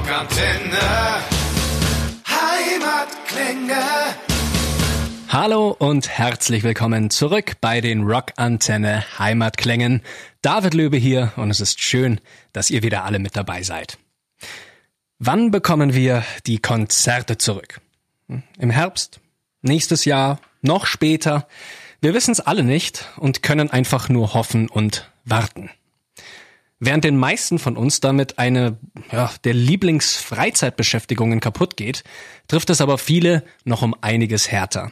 Rockantenne. 0.00 0.78
Heimatklänge. 2.26 3.82
Hallo 5.28 5.76
und 5.78 6.08
herzlich 6.08 6.62
willkommen 6.62 7.10
zurück 7.10 7.56
bei 7.60 7.82
den 7.82 8.04
Rockantenne 8.04 9.04
Heimatklängen. 9.18 10.00
David 10.40 10.72
Löbe 10.72 10.96
hier 10.96 11.32
und 11.36 11.50
es 11.50 11.60
ist 11.60 11.82
schön, 11.82 12.18
dass 12.54 12.70
ihr 12.70 12.82
wieder 12.82 13.04
alle 13.04 13.18
mit 13.18 13.36
dabei 13.36 13.62
seid. 13.62 13.98
Wann 15.18 15.50
bekommen 15.50 15.92
wir 15.92 16.24
die 16.46 16.60
Konzerte 16.60 17.36
zurück? 17.36 17.82
Im 18.58 18.70
Herbst? 18.70 19.20
Nächstes 19.60 20.06
Jahr? 20.06 20.40
Noch 20.62 20.86
später? 20.86 21.46
Wir 22.00 22.14
wissen 22.14 22.32
es 22.32 22.40
alle 22.40 22.64
nicht 22.64 23.04
und 23.18 23.42
können 23.42 23.70
einfach 23.70 24.08
nur 24.08 24.32
hoffen 24.32 24.70
und 24.70 25.10
warten. 25.26 25.68
Während 26.82 27.04
den 27.04 27.18
meisten 27.18 27.58
von 27.58 27.76
uns 27.76 28.00
damit 28.00 28.38
eine 28.38 28.78
ja, 29.12 29.30
der 29.44 29.52
Lieblingsfreizeitbeschäftigungen 29.52 31.40
kaputt 31.40 31.76
geht, 31.76 32.04
trifft 32.48 32.70
es 32.70 32.80
aber 32.80 32.96
viele 32.96 33.44
noch 33.64 33.82
um 33.82 33.94
einiges 34.00 34.50
härter. 34.50 34.90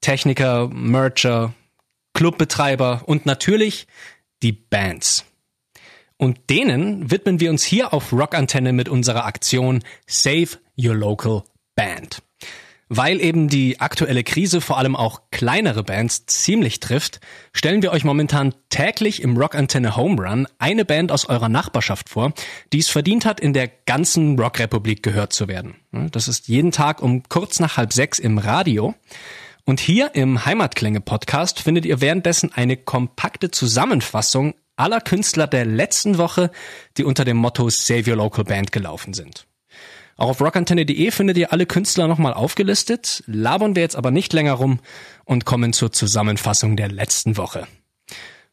Techniker, 0.00 0.68
Mercher, 0.68 1.54
Clubbetreiber 2.14 3.02
und 3.06 3.26
natürlich 3.26 3.88
die 4.44 4.52
Bands. 4.52 5.24
Und 6.18 6.38
denen 6.50 7.10
widmen 7.10 7.40
wir 7.40 7.50
uns 7.50 7.64
hier 7.64 7.92
auf 7.92 8.12
Rockantenne 8.12 8.72
mit 8.72 8.88
unserer 8.88 9.24
Aktion 9.24 9.82
Save 10.06 10.50
Your 10.78 10.94
Local 10.94 11.42
Band. 11.74 12.22
Weil 12.94 13.22
eben 13.22 13.48
die 13.48 13.80
aktuelle 13.80 14.22
Krise 14.22 14.60
vor 14.60 14.76
allem 14.76 14.96
auch 14.96 15.22
kleinere 15.30 15.82
Bands 15.82 16.26
ziemlich 16.26 16.78
trifft, 16.78 17.20
stellen 17.54 17.80
wir 17.80 17.90
euch 17.90 18.04
momentan 18.04 18.54
täglich 18.68 19.22
im 19.22 19.34
Rockantenne 19.34 19.96
Home 19.96 20.20
Run 20.22 20.46
eine 20.58 20.84
Band 20.84 21.10
aus 21.10 21.24
eurer 21.24 21.48
Nachbarschaft 21.48 22.10
vor, 22.10 22.34
die 22.74 22.80
es 22.80 22.90
verdient 22.90 23.24
hat, 23.24 23.40
in 23.40 23.54
der 23.54 23.68
ganzen 23.86 24.38
Rockrepublik 24.38 25.02
gehört 25.02 25.32
zu 25.32 25.48
werden. 25.48 25.76
Das 25.90 26.28
ist 26.28 26.48
jeden 26.48 26.70
Tag 26.70 27.00
um 27.00 27.22
kurz 27.30 27.60
nach 27.60 27.78
halb 27.78 27.94
sechs 27.94 28.18
im 28.18 28.36
Radio. 28.36 28.94
Und 29.64 29.80
hier 29.80 30.14
im 30.14 30.44
Heimatklänge-Podcast 30.44 31.60
findet 31.60 31.86
ihr 31.86 32.02
währenddessen 32.02 32.52
eine 32.52 32.76
kompakte 32.76 33.50
Zusammenfassung 33.50 34.52
aller 34.76 35.00
Künstler 35.00 35.46
der 35.46 35.64
letzten 35.64 36.18
Woche, 36.18 36.50
die 36.98 37.04
unter 37.04 37.24
dem 37.24 37.38
Motto 37.38 37.70
Save 37.70 38.10
Your 38.10 38.16
Local 38.18 38.44
Band 38.44 38.70
gelaufen 38.70 39.14
sind. 39.14 39.46
Auch 40.16 40.28
auf 40.28 40.40
rockantenne.de 40.40 41.10
findet 41.10 41.36
ihr 41.36 41.52
alle 41.52 41.66
Künstler 41.66 42.06
nochmal 42.06 42.34
aufgelistet, 42.34 43.22
labern 43.26 43.74
wir 43.74 43.82
jetzt 43.82 43.96
aber 43.96 44.10
nicht 44.10 44.32
länger 44.32 44.54
rum 44.54 44.80
und 45.24 45.44
kommen 45.44 45.72
zur 45.72 45.92
Zusammenfassung 45.92 46.76
der 46.76 46.90
letzten 46.90 47.36
Woche. 47.36 47.66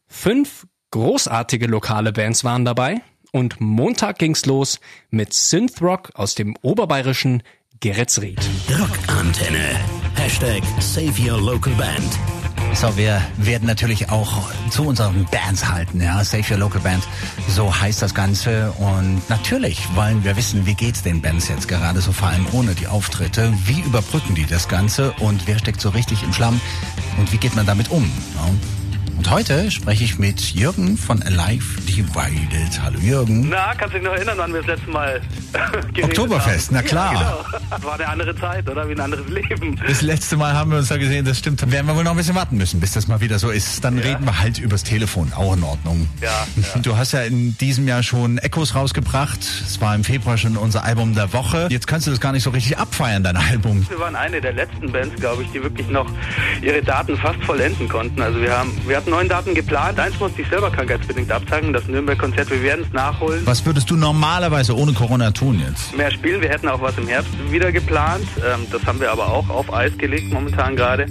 Fünf 0.06 0.66
großartige 0.90 1.66
lokale 1.66 2.12
Bands 2.12 2.44
waren 2.44 2.64
dabei 2.64 3.02
und 3.32 3.60
Montag 3.60 4.18
ging's 4.18 4.46
los 4.46 4.80
mit 5.10 5.32
Synthrock 5.32 6.10
aus 6.14 6.34
dem 6.34 6.56
oberbayerischen 6.62 7.42
Geretsried. 7.80 8.40
Rockantenne. 8.68 9.80
Hashtag 10.16 10.62
Save 10.80 11.14
Your 11.18 11.40
Local 11.40 11.72
Band. 11.74 12.39
So, 12.74 12.96
wir 12.96 13.20
werden 13.36 13.66
natürlich 13.66 14.08
auch 14.08 14.50
zu 14.70 14.86
unseren 14.86 15.26
Bands 15.26 15.68
halten, 15.68 16.00
ja. 16.00 16.24
Save 16.24 16.44
Your 16.50 16.58
Local 16.58 16.80
Band, 16.80 17.02
so 17.48 17.78
heißt 17.78 18.00
das 18.00 18.14
Ganze. 18.14 18.72
Und 18.72 19.20
natürlich 19.28 19.86
wollen 19.94 20.24
wir 20.24 20.36
wissen, 20.36 20.64
wie 20.64 20.74
geht's 20.74 21.02
den 21.02 21.20
Bands 21.20 21.48
jetzt 21.48 21.68
gerade 21.68 22.00
so 22.00 22.12
vor 22.12 22.28
allem 22.28 22.46
ohne 22.52 22.74
die 22.74 22.86
Auftritte? 22.86 23.52
Wie 23.66 23.80
überbrücken 23.80 24.34
die 24.34 24.46
das 24.46 24.66
Ganze? 24.66 25.12
Und 25.20 25.46
wer 25.46 25.58
steckt 25.58 25.80
so 25.80 25.90
richtig 25.90 26.22
im 26.22 26.32
Schlamm? 26.32 26.58
Und 27.18 27.30
wie 27.32 27.38
geht 27.38 27.54
man 27.54 27.66
damit 27.66 27.90
um? 27.90 28.10
Ja? 28.36 28.79
Und 29.20 29.30
heute 29.30 29.70
spreche 29.70 30.02
ich 30.02 30.18
mit 30.18 30.40
Jürgen 30.54 30.96
von 30.96 31.22
Alive 31.22 31.78
Divided. 31.82 32.80
Hallo 32.82 32.98
Jürgen. 33.00 33.50
Na, 33.50 33.74
kannst 33.74 33.94
du 33.94 33.98
dich 33.98 34.08
noch 34.08 34.14
erinnern, 34.14 34.38
wann 34.38 34.50
wir 34.54 34.60
das 34.62 34.78
letzte 34.78 34.90
Mal 34.90 35.20
geredet 35.92 36.04
Oktoberfest, 36.18 36.68
haben? 36.68 36.76
na 36.76 36.82
klar. 36.82 37.12
Ja, 37.12 37.44
genau. 37.68 37.82
War 37.86 37.94
eine 37.96 38.08
andere 38.08 38.34
Zeit, 38.36 38.66
oder? 38.66 38.88
Wie 38.88 38.92
ein 38.92 39.00
anderes 39.00 39.28
Leben. 39.28 39.78
Das 39.86 40.00
letzte 40.00 40.38
Mal 40.38 40.54
haben 40.54 40.70
wir 40.70 40.78
uns 40.78 40.88
da 40.88 40.96
gesehen, 40.96 41.26
das 41.26 41.38
stimmt. 41.38 41.60
Dann 41.60 41.70
werden 41.70 41.86
wir 41.86 41.96
wohl 41.96 42.02
noch 42.04 42.12
ein 42.12 42.16
bisschen 42.16 42.34
warten 42.34 42.56
müssen, 42.56 42.80
bis 42.80 42.92
das 42.92 43.08
mal 43.08 43.20
wieder 43.20 43.38
so 43.38 43.50
ist. 43.50 43.84
Dann 43.84 43.98
Ja. 43.98 44.04
reden 44.04 44.24
wir 44.24 44.38
halt 44.40 44.56
übers 44.58 44.84
Telefon, 44.84 45.34
auch 45.36 45.54
in 45.54 45.64
Ordnung. 45.64 46.08
Ja, 46.22 46.28
ja. 46.74 46.80
Du 46.80 46.96
hast 46.96 47.12
ja 47.12 47.20
in 47.20 47.58
diesem 47.58 47.86
Jahr 47.86 48.02
schon 48.02 48.38
Echos 48.38 48.74
rausgebracht. 48.74 49.40
Es 49.66 49.82
war 49.82 49.94
im 49.94 50.02
Februar 50.02 50.38
schon 50.38 50.56
unser 50.56 50.82
Album 50.84 51.14
der 51.14 51.34
Woche. 51.34 51.66
Jetzt 51.70 51.86
kannst 51.86 52.06
du 52.06 52.10
das 52.10 52.20
gar 52.20 52.32
nicht 52.32 52.42
so 52.44 52.50
richtig 52.50 52.78
abfeiern, 52.78 53.22
dein 53.22 53.36
Album. 53.36 53.86
Wir 53.90 53.98
waren 54.00 54.16
eine 54.16 54.40
der 54.40 54.54
letzten 54.54 54.90
Bands, 54.90 55.14
glaube 55.20 55.42
ich, 55.42 55.50
die 55.50 55.62
wirklich 55.62 55.88
noch 55.90 56.06
ihre 56.62 56.82
Daten 56.82 57.18
fast 57.18 57.42
vollenden 57.44 57.86
konnten. 57.86 58.22
Also 58.22 58.40
wir 58.40 58.56
haben, 58.56 58.72
wir 58.86 58.96
hatten 58.96 59.09
neun 59.10 59.28
Daten 59.28 59.54
geplant. 59.54 59.98
Eins 59.98 60.18
musste 60.18 60.42
ich 60.42 60.48
selber 60.48 60.70
krankheitsbedingt 60.70 61.30
absagen, 61.30 61.72
das 61.72 61.86
Nürnberg-Konzert. 61.88 62.50
Wir 62.50 62.62
werden 62.62 62.84
es 62.86 62.92
nachholen. 62.92 63.42
Was 63.44 63.64
würdest 63.66 63.90
du 63.90 63.96
normalerweise 63.96 64.76
ohne 64.76 64.92
Corona 64.92 65.30
tun 65.30 65.62
jetzt? 65.66 65.96
Mehr 65.96 66.10
spielen. 66.10 66.40
Wir 66.40 66.48
hätten 66.48 66.68
auch 66.68 66.80
was 66.80 66.96
im 66.96 67.08
Herbst 67.08 67.30
wieder 67.50 67.72
geplant. 67.72 68.26
Ähm, 68.38 68.66
das 68.70 68.84
haben 68.86 69.00
wir 69.00 69.10
aber 69.10 69.28
auch 69.28 69.48
auf 69.50 69.72
Eis 69.72 69.96
gelegt 69.98 70.32
momentan 70.32 70.76
gerade. 70.76 71.06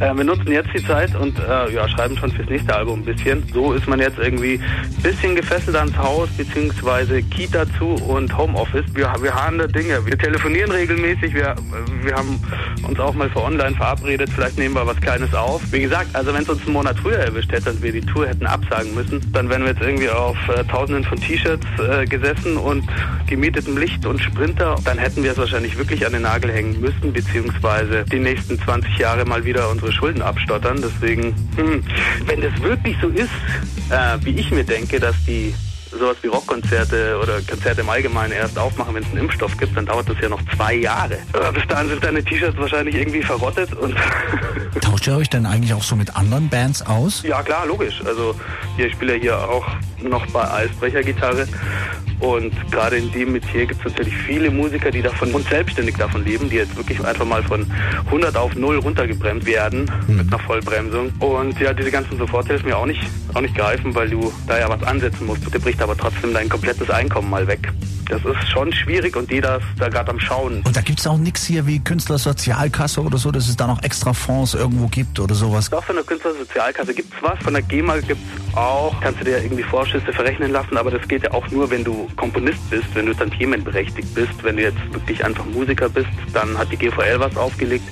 Äh, 0.00 0.14
wir 0.14 0.24
nutzen 0.24 0.50
jetzt 0.50 0.70
die 0.74 0.84
Zeit 0.84 1.14
und 1.14 1.38
äh, 1.38 1.72
ja, 1.72 1.88
schreiben 1.88 2.16
schon 2.16 2.32
fürs 2.32 2.48
nächste 2.48 2.74
Album 2.74 3.00
ein 3.00 3.04
bisschen. 3.04 3.42
So 3.52 3.72
ist 3.72 3.86
man 3.86 4.00
jetzt 4.00 4.18
irgendwie 4.18 4.60
ein 4.60 5.02
bisschen 5.02 5.36
gefesselt 5.36 5.76
ans 5.76 5.96
Haus, 5.96 6.28
beziehungsweise 6.36 7.22
Kita 7.22 7.64
zu 7.78 7.86
und 7.86 8.36
Homeoffice. 8.36 8.84
Wir, 8.94 9.12
wir 9.20 9.34
haben 9.34 9.58
da 9.58 9.66
Dinge. 9.66 10.04
Wir 10.04 10.18
telefonieren 10.18 10.70
regelmäßig. 10.70 11.34
Wir, 11.34 11.54
wir 12.02 12.14
haben 12.14 12.42
uns 12.88 12.98
auch 12.98 13.14
mal 13.14 13.30
für 13.30 13.42
online 13.42 13.76
verabredet. 13.76 14.30
Vielleicht 14.34 14.58
nehmen 14.58 14.74
wir 14.74 14.86
was 14.86 15.00
Kleines 15.00 15.32
auf. 15.34 15.62
Wie 15.70 15.80
gesagt, 15.80 16.14
also 16.14 16.34
wenn 16.34 16.42
es 16.42 16.48
uns 16.48 16.62
einen 16.62 16.72
Monat 16.72 16.98
früher 16.98 17.19
erwischt 17.20 17.52
hätte 17.52 17.70
und 17.70 17.82
wir 17.82 17.92
die 17.92 18.00
Tour 18.00 18.28
hätten 18.28 18.46
absagen 18.46 18.94
müssen, 18.94 19.20
dann 19.32 19.48
wären 19.48 19.62
wir 19.62 19.70
jetzt 19.70 19.82
irgendwie 19.82 20.08
auf 20.08 20.36
äh, 20.48 20.64
Tausenden 20.64 21.04
von 21.04 21.18
T-Shirts 21.20 21.66
äh, 21.78 22.04
gesessen 22.06 22.56
und 22.56 22.84
gemietetem 23.26 23.76
Licht 23.76 24.06
und 24.06 24.20
Sprinter. 24.20 24.76
Dann 24.84 24.98
hätten 24.98 25.22
wir 25.22 25.32
es 25.32 25.38
wahrscheinlich 25.38 25.76
wirklich 25.78 26.06
an 26.06 26.12
den 26.12 26.22
Nagel 26.22 26.52
hängen 26.52 26.80
müssen, 26.80 27.12
beziehungsweise 27.12 28.04
die 28.04 28.18
nächsten 28.18 28.58
20 28.58 28.98
Jahre 28.98 29.24
mal 29.24 29.44
wieder 29.44 29.70
unsere 29.70 29.92
Schulden 29.92 30.22
abstottern. 30.22 30.82
Deswegen, 30.82 31.34
hm, 31.56 31.82
wenn 32.26 32.40
das 32.40 32.60
wirklich 32.62 32.96
so 33.00 33.08
ist, 33.08 33.30
äh, 33.90 34.18
wie 34.24 34.38
ich 34.38 34.50
mir 34.50 34.64
denke, 34.64 35.00
dass 35.00 35.16
die 35.26 35.54
sowas 35.90 36.16
wie 36.22 36.28
Rockkonzerte 36.28 37.18
oder 37.22 37.40
Konzerte 37.42 37.80
im 37.80 37.88
Allgemeinen 37.88 38.32
erst 38.32 38.58
aufmachen, 38.58 38.94
wenn 38.94 39.02
es 39.02 39.08
einen 39.10 39.18
Impfstoff 39.18 39.56
gibt, 39.56 39.76
dann 39.76 39.86
dauert 39.86 40.08
das 40.08 40.16
ja 40.20 40.28
noch 40.28 40.40
zwei 40.56 40.74
Jahre. 40.74 41.14
Äh, 41.14 41.52
Bis 41.52 41.66
dahin 41.66 41.88
sind 41.88 42.04
deine 42.04 42.22
T-Shirts 42.22 42.56
wahrscheinlich 42.58 42.94
irgendwie 42.94 43.22
verrottet 43.22 43.72
und 43.74 43.96
Tauscht 44.80 45.06
ihr 45.06 45.16
euch 45.16 45.28
denn 45.28 45.46
eigentlich 45.46 45.74
auch 45.74 45.82
so 45.82 45.96
mit 45.96 46.16
anderen 46.16 46.48
Bands 46.48 46.82
aus? 46.82 47.22
Ja, 47.22 47.42
klar, 47.42 47.66
logisch. 47.66 48.00
Also 48.04 48.34
hier, 48.76 48.86
ich 48.86 48.92
spiele 48.92 49.14
ja 49.16 49.20
hier 49.20 49.48
auch 49.48 49.66
noch 50.02 50.24
bei 50.26 50.48
Eisbrechergitarre. 50.50 51.46
Und 52.20 52.52
gerade 52.70 52.96
in 52.96 53.10
dem 53.12 53.32
Metier 53.32 53.66
gibt 53.66 53.80
es 53.80 53.92
natürlich 53.92 54.14
viele 54.14 54.50
Musiker, 54.50 54.90
die 54.90 55.02
davon 55.02 55.32
und 55.32 55.48
selbstständig 55.48 55.96
davon 55.96 56.24
leben, 56.24 56.50
die 56.50 56.56
jetzt 56.56 56.76
wirklich 56.76 57.02
einfach 57.04 57.24
mal 57.24 57.42
von 57.42 57.66
100 58.06 58.36
auf 58.36 58.54
0 58.54 58.78
runtergebremst 58.78 59.46
werden 59.46 59.90
mit 60.06 60.26
einer 60.28 60.38
Vollbremsung. 60.38 61.12
Und 61.18 61.58
ja, 61.58 61.72
diese 61.72 61.90
ganzen 61.90 62.18
Soforthilfen 62.18 62.68
mir 62.68 62.76
auch 62.76 62.86
nicht, 62.86 63.02
auch 63.34 63.40
nicht 63.40 63.54
greifen, 63.54 63.94
weil 63.94 64.10
du 64.10 64.32
da 64.46 64.58
ja 64.58 64.68
was 64.68 64.82
ansetzen 64.82 65.26
musst. 65.26 65.52
Der 65.52 65.58
bricht 65.58 65.80
aber 65.82 65.96
trotzdem 65.96 66.34
dein 66.34 66.48
komplettes 66.48 66.90
Einkommen 66.90 67.30
mal 67.30 67.46
weg. 67.46 67.72
Das 68.10 68.24
ist 68.24 68.48
schon 68.50 68.72
schwierig 68.72 69.16
und 69.16 69.30
jeder 69.30 69.58
ist 69.58 69.66
da 69.78 69.88
gerade 69.88 70.10
am 70.10 70.18
Schauen. 70.18 70.62
Und 70.64 70.76
da 70.76 70.80
gibt's 70.80 71.06
auch 71.06 71.16
nix 71.16 71.44
hier 71.44 71.64
wie 71.68 71.78
Künstlersozialkasse 71.78 73.00
oder 73.00 73.18
so, 73.18 73.30
dass 73.30 73.48
es 73.48 73.56
da 73.56 73.68
noch 73.68 73.80
extra 73.84 74.12
Fonds 74.12 74.54
irgendwo 74.54 74.88
gibt 74.88 75.20
oder 75.20 75.36
sowas. 75.36 75.70
Doch 75.70 75.84
von 75.84 75.94
der 75.94 76.04
Künstlersozialkasse 76.04 76.92
gibt's 76.92 77.16
was, 77.20 77.38
von 77.38 77.54
der 77.54 77.62
GEMA 77.62 77.98
gibt's 77.98 78.20
auch. 78.56 79.00
Kannst 79.00 79.20
du 79.20 79.24
dir 79.24 79.42
irgendwie 79.42 79.62
Vorschüsse 79.62 80.12
verrechnen 80.12 80.50
lassen, 80.52 80.76
aber 80.76 80.90
das 80.90 81.06
geht 81.06 81.22
ja 81.24 81.32
auch 81.32 81.48
nur, 81.50 81.70
wenn 81.70 81.84
du 81.84 82.08
Komponist 82.16 82.70
bist, 82.70 82.94
wenn 82.94 83.06
du 83.06 83.14
tantiemenberechtigt 83.14 84.14
bist. 84.14 84.42
Wenn 84.42 84.56
du 84.56 84.62
jetzt 84.62 84.78
wirklich 84.92 85.24
einfach 85.24 85.44
Musiker 85.46 85.88
bist, 85.88 86.08
dann 86.32 86.56
hat 86.56 86.70
die 86.72 86.76
GVL 86.76 87.18
was 87.18 87.36
aufgelegt. 87.36 87.84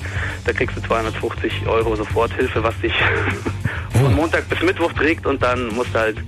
Da 0.44 0.52
kriegst 0.52 0.76
du 0.76 0.82
250 0.82 1.66
Euro 1.66 1.96
Soforthilfe, 1.96 2.62
was 2.62 2.78
dich 2.80 2.92
von 3.92 4.14
Montag 4.14 4.48
bis 4.48 4.62
Mittwoch 4.62 4.92
trägt 4.92 5.26
und 5.26 5.42
dann 5.42 5.68
musst 5.74 5.94
du 5.94 5.98
halt 5.98 6.18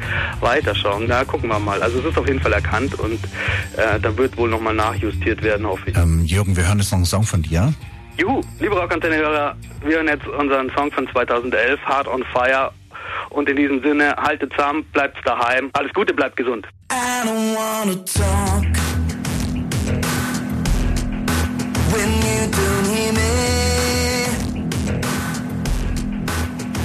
weiterschauen. 0.41 1.05
Na, 1.09 1.25
gucken 1.25 1.49
wir 1.49 1.59
mal. 1.59 1.83
Also 1.83 1.99
es 2.01 2.07
ist 2.07 2.19
auf 2.19 2.27
jeden 2.27 2.41
Fall 2.41 2.53
erkannt 2.53 2.95
und 2.99 3.21
äh, 3.77 4.01
da 4.01 4.17
wird 4.17 4.37
wohl 4.37 4.49
nochmal 4.49 4.75
nachjustiert 4.75 5.43
werden, 5.43 5.67
hoffe 5.67 5.91
ich. 5.91 5.97
Ähm, 5.97 6.25
Jürgen, 6.25 6.57
wir 6.57 6.67
hören 6.67 6.79
jetzt 6.79 6.91
noch 6.91 6.99
einen 6.99 7.07
Song 7.07 7.23
von 7.25 7.43
dir. 7.43 7.73
Juhu, 8.17 8.43
liebe 8.59 8.79
Rockantenne-Hörer, 8.79 9.57
wir 9.83 9.97
hören 9.97 10.09
jetzt 10.09 10.27
unseren 10.27 10.71
Song 10.77 10.91
von 10.93 11.09
2011, 11.09 11.81
Heart 11.87 12.09
on 12.09 12.23
Fire. 12.33 12.71
Und 13.31 13.49
in 13.49 13.57
diesem 13.57 13.83
Sinne, 13.83 14.17
haltet 14.17 14.53
zusammen, 14.53 14.85
bleibt 14.93 15.19
daheim. 15.25 15.71
Alles 15.73 15.93
Gute, 15.93 16.15
bleibt 16.15 16.37
gesund. 16.37 16.67
I 16.91 17.27
don't 17.27 17.55
wanna 17.55 17.95
talk 18.05 18.65
when 21.93 22.11
you 22.23 22.51
don't 22.51 22.87
hear 22.95 23.13
me. 23.13 23.21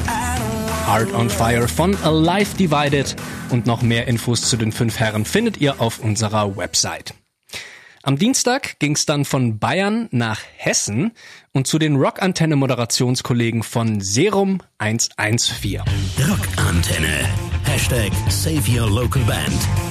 I 0.08 0.38
don't 0.38 0.54
wanna 0.68 0.86
Heart 0.86 1.14
on 1.14 1.30
Fire 1.30 1.68
von 1.68 1.96
Alive 2.04 2.56
Divided 2.58 3.16
und 3.50 3.66
noch 3.66 3.82
mehr 3.82 4.08
Infos 4.08 4.42
zu 4.42 4.58
den 4.58 4.72
fünf 4.72 5.00
Herren 5.00 5.26
findet 5.26 5.58
ihr 5.58 5.82
auf 5.82 6.00
unserer 6.00 6.56
Website. 6.58 7.14
Am 8.06 8.20
Dienstag 8.20 8.78
ging's 8.78 9.08
dann 9.08 9.26
von 9.26 9.58
Bayern 9.58 10.10
nach 10.12 10.40
Hessen 10.58 11.14
und 11.54 11.66
zu 11.66 11.80
den 11.80 11.96
Rockantenne-Moderationskollegen 11.96 13.64
von 13.64 14.00
Serum 14.00 14.62
114. 14.78 15.82
Rockantenne. 16.30 17.28
Hashtag 17.64 18.12
Save 18.30 18.62
Your 18.70 18.92
Local 18.92 19.24
Band. 19.24 19.85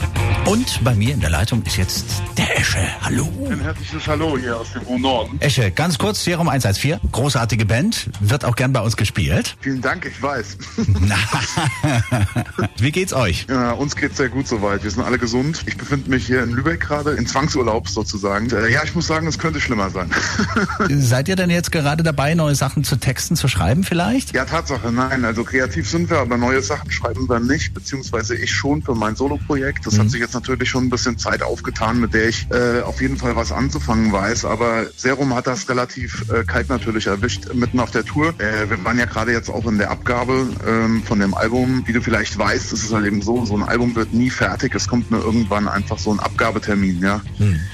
Und 0.46 0.85
bei 0.85 0.94
mir 0.94 1.14
in 1.14 1.20
der 1.20 1.31
Leitung 1.31 1.62
ist 1.62 1.79
jetzt 1.79 2.05
der 2.37 2.58
Esche. 2.58 2.79
Hallo. 3.00 3.26
Ein 3.50 3.61
herzliches 3.61 4.06
Hallo 4.06 4.37
hier 4.37 4.58
aus 4.58 4.73
dem 4.75 4.87
hohen 4.87 5.00
Norden. 5.00 5.41
Esche, 5.41 5.70
ganz 5.70 5.96
kurz, 5.96 6.23
Serum 6.23 6.49
114, 6.49 7.00
großartige 7.11 7.64
Band, 7.64 8.11
wird 8.20 8.44
auch 8.44 8.55
gern 8.55 8.75
bei 8.75 8.81
uns 8.81 8.96
gespielt. 8.99 9.56
Vielen 9.61 9.81
Dank, 9.81 10.05
ich 10.05 10.20
weiß. 10.20 10.58
Na, 11.00 11.17
Wie 12.76 12.93
geht's 12.93 13.14
euch? 13.14 13.46
Ja, 13.49 13.73
uns 13.73 13.96
geht's 13.96 14.19
sehr 14.19 14.29
gut 14.29 14.46
soweit. 14.46 14.85
Wir 14.85 14.91
sind 14.91 15.02
alle 15.02 15.19
gesund. 15.19 15.62
Ich 15.64 15.79
befinde 15.79 16.11
mich 16.11 16.26
hier 16.26 16.43
in 16.43 16.50
Lübeck 16.50 16.81
gerade, 16.81 17.12
in 17.12 17.26
Zwangsurlaub 17.26 17.88
sozusagen. 17.88 18.50
Äh, 18.50 18.70
ja, 18.70 18.85
ich 18.85 18.94
muss 18.94 19.06
sagen, 19.06 19.26
es 19.26 19.38
könnte 19.38 19.62
schlimmer 19.62 19.88
sein. 19.88 20.11
Seid 20.91 21.29
ihr 21.29 21.37
denn 21.37 21.49
jetzt 21.49 21.73
gerade 21.73 22.02
dabei, 22.02 22.35
neue 22.35 22.55
Sachen 22.55 22.85
zu 22.85 22.96
texten, 22.96 23.37
zu 23.37 23.49
schreiben 23.49 23.82
vielleicht? 23.82 24.35
ja, 24.35 24.44
Tatsache, 24.44 24.93
nein. 24.93 25.25
Also 25.25 25.43
kreativ 25.43 25.88
sind 25.88 26.11
wir, 26.11 26.19
aber 26.19 26.37
neue 26.37 26.61
Sachen 26.61 26.91
schreiben 26.91 27.29
wir 27.31 27.41
nicht, 27.41 27.73
beziehungsweise 27.73 28.37
ich 28.37 28.52
schon 28.52 28.82
für 28.82 28.94
mein 28.94 29.17
Soloprojekt. 29.17 29.87
Das 29.87 29.99
hat 29.99 30.11
sich 30.11 30.20
jetzt 30.20 30.33
natürlich 30.34 30.70
schon 30.70 30.84
ein 30.84 30.90
bisschen 30.90 31.19
Zeit 31.19 31.42
aufgetan, 31.42 32.00
mit 32.00 32.14
der 32.14 32.28
ich 32.28 32.46
äh, 32.50 32.81
auf 32.82 33.00
jeden 33.00 33.16
Fall 33.16 33.36
was 33.36 33.52
anzufangen 33.52 34.12
weiß. 34.12 34.44
Aber 34.44 34.86
Serum 34.96 35.34
hat 35.34 35.46
das 35.46 35.69
relativ 35.69 36.25
äh, 36.31 36.44
kalt 36.44 36.69
natürlich 36.69 37.06
erwischt, 37.06 37.52
mitten 37.54 37.81
auf 37.81 37.90
der 37.90 38.04
Tour. 38.04 38.28
Äh, 38.38 38.69
wir 38.69 38.84
waren 38.84 38.98
ja 38.98 39.06
gerade 39.06 39.32
jetzt 39.32 39.48
auch 39.48 39.66
in 39.66 39.78
der 39.78 39.90
Abgabe 39.90 40.46
ähm, 40.66 41.02
von 41.04 41.20
dem 41.20 41.34
Album. 41.34 41.82
Wie 41.86 41.92
du 41.92 42.00
vielleicht 42.00 42.36
weißt, 42.38 42.72
ist 42.72 42.84
es 42.84 42.92
halt 42.92 43.06
eben 43.06 43.22
so, 43.22 43.44
so 43.44 43.56
ein 43.56 43.62
Album 43.62 43.94
wird 43.94 44.12
nie 44.12 44.31
fertig. 44.31 44.75
Es 44.75 44.88
kommt 44.88 45.10
nur 45.10 45.25
irgendwann 45.25 45.69
einfach 45.69 45.98
so 45.98 46.12
ein 46.12 46.20
Abgabetermin, 46.20 47.00
ja. 47.00 47.20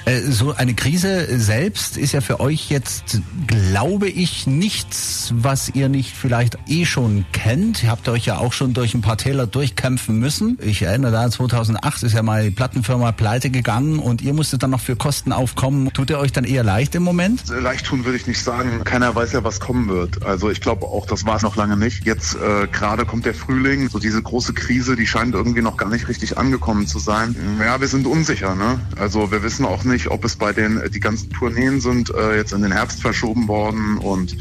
Äh, 0.05 0.21
So 0.31 0.55
eine 0.55 0.75
Krise 0.75 1.39
selbst 1.39 1.97
ist 1.97 2.13
ja 2.13 2.21
für 2.21 2.41
euch 2.41 2.71
jetzt, 2.71 3.21
glaube 3.47 4.09
ich, 4.09 4.47
nichts, 4.47 5.33
was 5.35 5.71
ihr 5.75 5.89
nicht 5.89 6.15
vielleicht 6.15 6.59
eh 6.69 6.85
schon 6.85 7.25
kennt. 7.33 7.83
Ihr 7.83 7.91
habt 7.91 8.09
euch 8.09 8.27
ja 8.27 8.39
auch 8.39 8.53
schon 8.53 8.75
durch 8.75 8.95
ein 8.95 9.01
paar 9.01 9.17
Täler 9.17 9.47
durchkämpfen 9.47 10.19
müssen. 10.19 10.59
Ich 10.63 10.83
erinnere 10.83 11.13
da, 11.13 11.31
2008 11.31 12.03
ist 12.03 12.13
ja 12.15 12.23
mal 12.23 12.50
Plattenfirma 12.51 13.13
pleite 13.13 13.51
gegangen 13.51 13.99
und 13.99 14.23
ihr 14.23 14.35
musstet 14.35 14.63
dann 14.63 14.71
noch 14.71 14.81
für 14.81 14.97
Kosten 14.97 15.33
aufkommen. 15.33 15.93
Tut 15.93 16.11
ihr 16.11 16.19
euch 16.19 16.33
dann 16.33 16.45
eher 16.45 16.65
leicht 16.65 16.95
im 16.95 17.03
Moment? 17.03 17.49
Leicht 17.49 17.87
tun 17.87 18.05
würde 18.05 18.17
ich 18.17 18.27
nicht 18.27 18.43
sagen. 18.43 18.83
Keiner 18.85 19.15
weiß 19.15 19.33
ja, 19.33 19.45
was 19.45 19.61
kommen 19.61 19.89
wird. 19.89 20.25
Also 20.25 20.51
ich 20.51 20.61
glaube 20.61 20.87
auch, 20.87 21.07
das 21.07 21.27
war 21.27 21.37
es 21.37 21.43
noch 21.43 21.57
lange 21.57 21.77
nicht. 21.77 22.05
Jetzt 22.05 22.35
äh, 22.35 22.67
gerade 22.67 23.05
kommt 23.05 23.27
der 23.27 23.35
Frühling. 23.35 23.89
So 23.89 23.99
diese 23.99 24.23
große 24.23 24.53
Krise, 24.53 24.97
die 24.97 25.07
scheint 25.07 25.35
irgendwie 25.35 25.63
noch 25.63 25.77
gar 25.77 25.89
nicht 25.89 26.09
richtig 26.09 26.39
angekommen 26.39 26.87
zu 26.87 26.99
sein. 26.99 27.35
Ja, 27.61 27.81
wir 27.81 27.89
sind 27.89 28.07
unsicher. 28.07 28.55
Ne? 28.55 28.81
Also 28.97 29.31
wir 29.31 29.43
wissen 29.43 29.65
auch 29.65 29.85
nicht, 29.85 30.09
ob 30.09 30.25
es 30.25 30.37
bei 30.37 30.53
den 30.53 30.81
die 30.93 31.01
ganzen 31.01 31.31
Tourneen 31.31 31.81
sind 31.81 32.11
äh, 32.15 32.37
jetzt 32.37 32.53
in 32.53 32.63
den 32.63 32.73
Herbst 32.73 33.01
verschoben 33.03 33.49
worden 33.49 33.99
und 33.99 34.37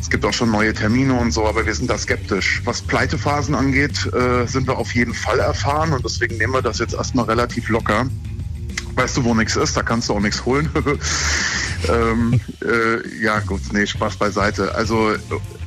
es 0.00 0.10
gibt 0.10 0.24
auch 0.24 0.32
schon 0.32 0.50
neue 0.50 0.72
Termine 0.72 1.14
und 1.14 1.32
so, 1.32 1.46
aber 1.46 1.66
wir 1.66 1.74
sind 1.74 1.90
da 1.90 1.98
skeptisch. 1.98 2.62
Was 2.64 2.82
Pleitephasen 2.82 3.54
angeht, 3.54 4.06
äh, 4.14 4.46
sind 4.46 4.66
wir 4.66 4.78
auf 4.78 4.94
jeden 4.94 5.12
Fall 5.12 5.38
erfahren 5.40 5.92
und 5.92 6.04
deswegen 6.04 6.36
nehmen 6.36 6.52
wir 6.52 6.62
das 6.62 6.78
jetzt 6.78 6.94
erstmal 6.94 7.24
relativ 7.26 7.47
locker. 7.68 8.06
Weißt 8.94 9.16
du, 9.16 9.24
wo 9.24 9.34
nichts 9.34 9.56
ist, 9.56 9.76
da 9.76 9.82
kannst 9.82 10.08
du 10.08 10.14
auch 10.14 10.20
nichts 10.20 10.44
holen. 10.44 10.68
ähm, 11.88 12.40
äh, 12.64 13.22
ja, 13.22 13.38
gut, 13.40 13.60
nee, 13.72 13.86
Spaß 13.86 14.16
beiseite. 14.16 14.74
Also 14.74 15.14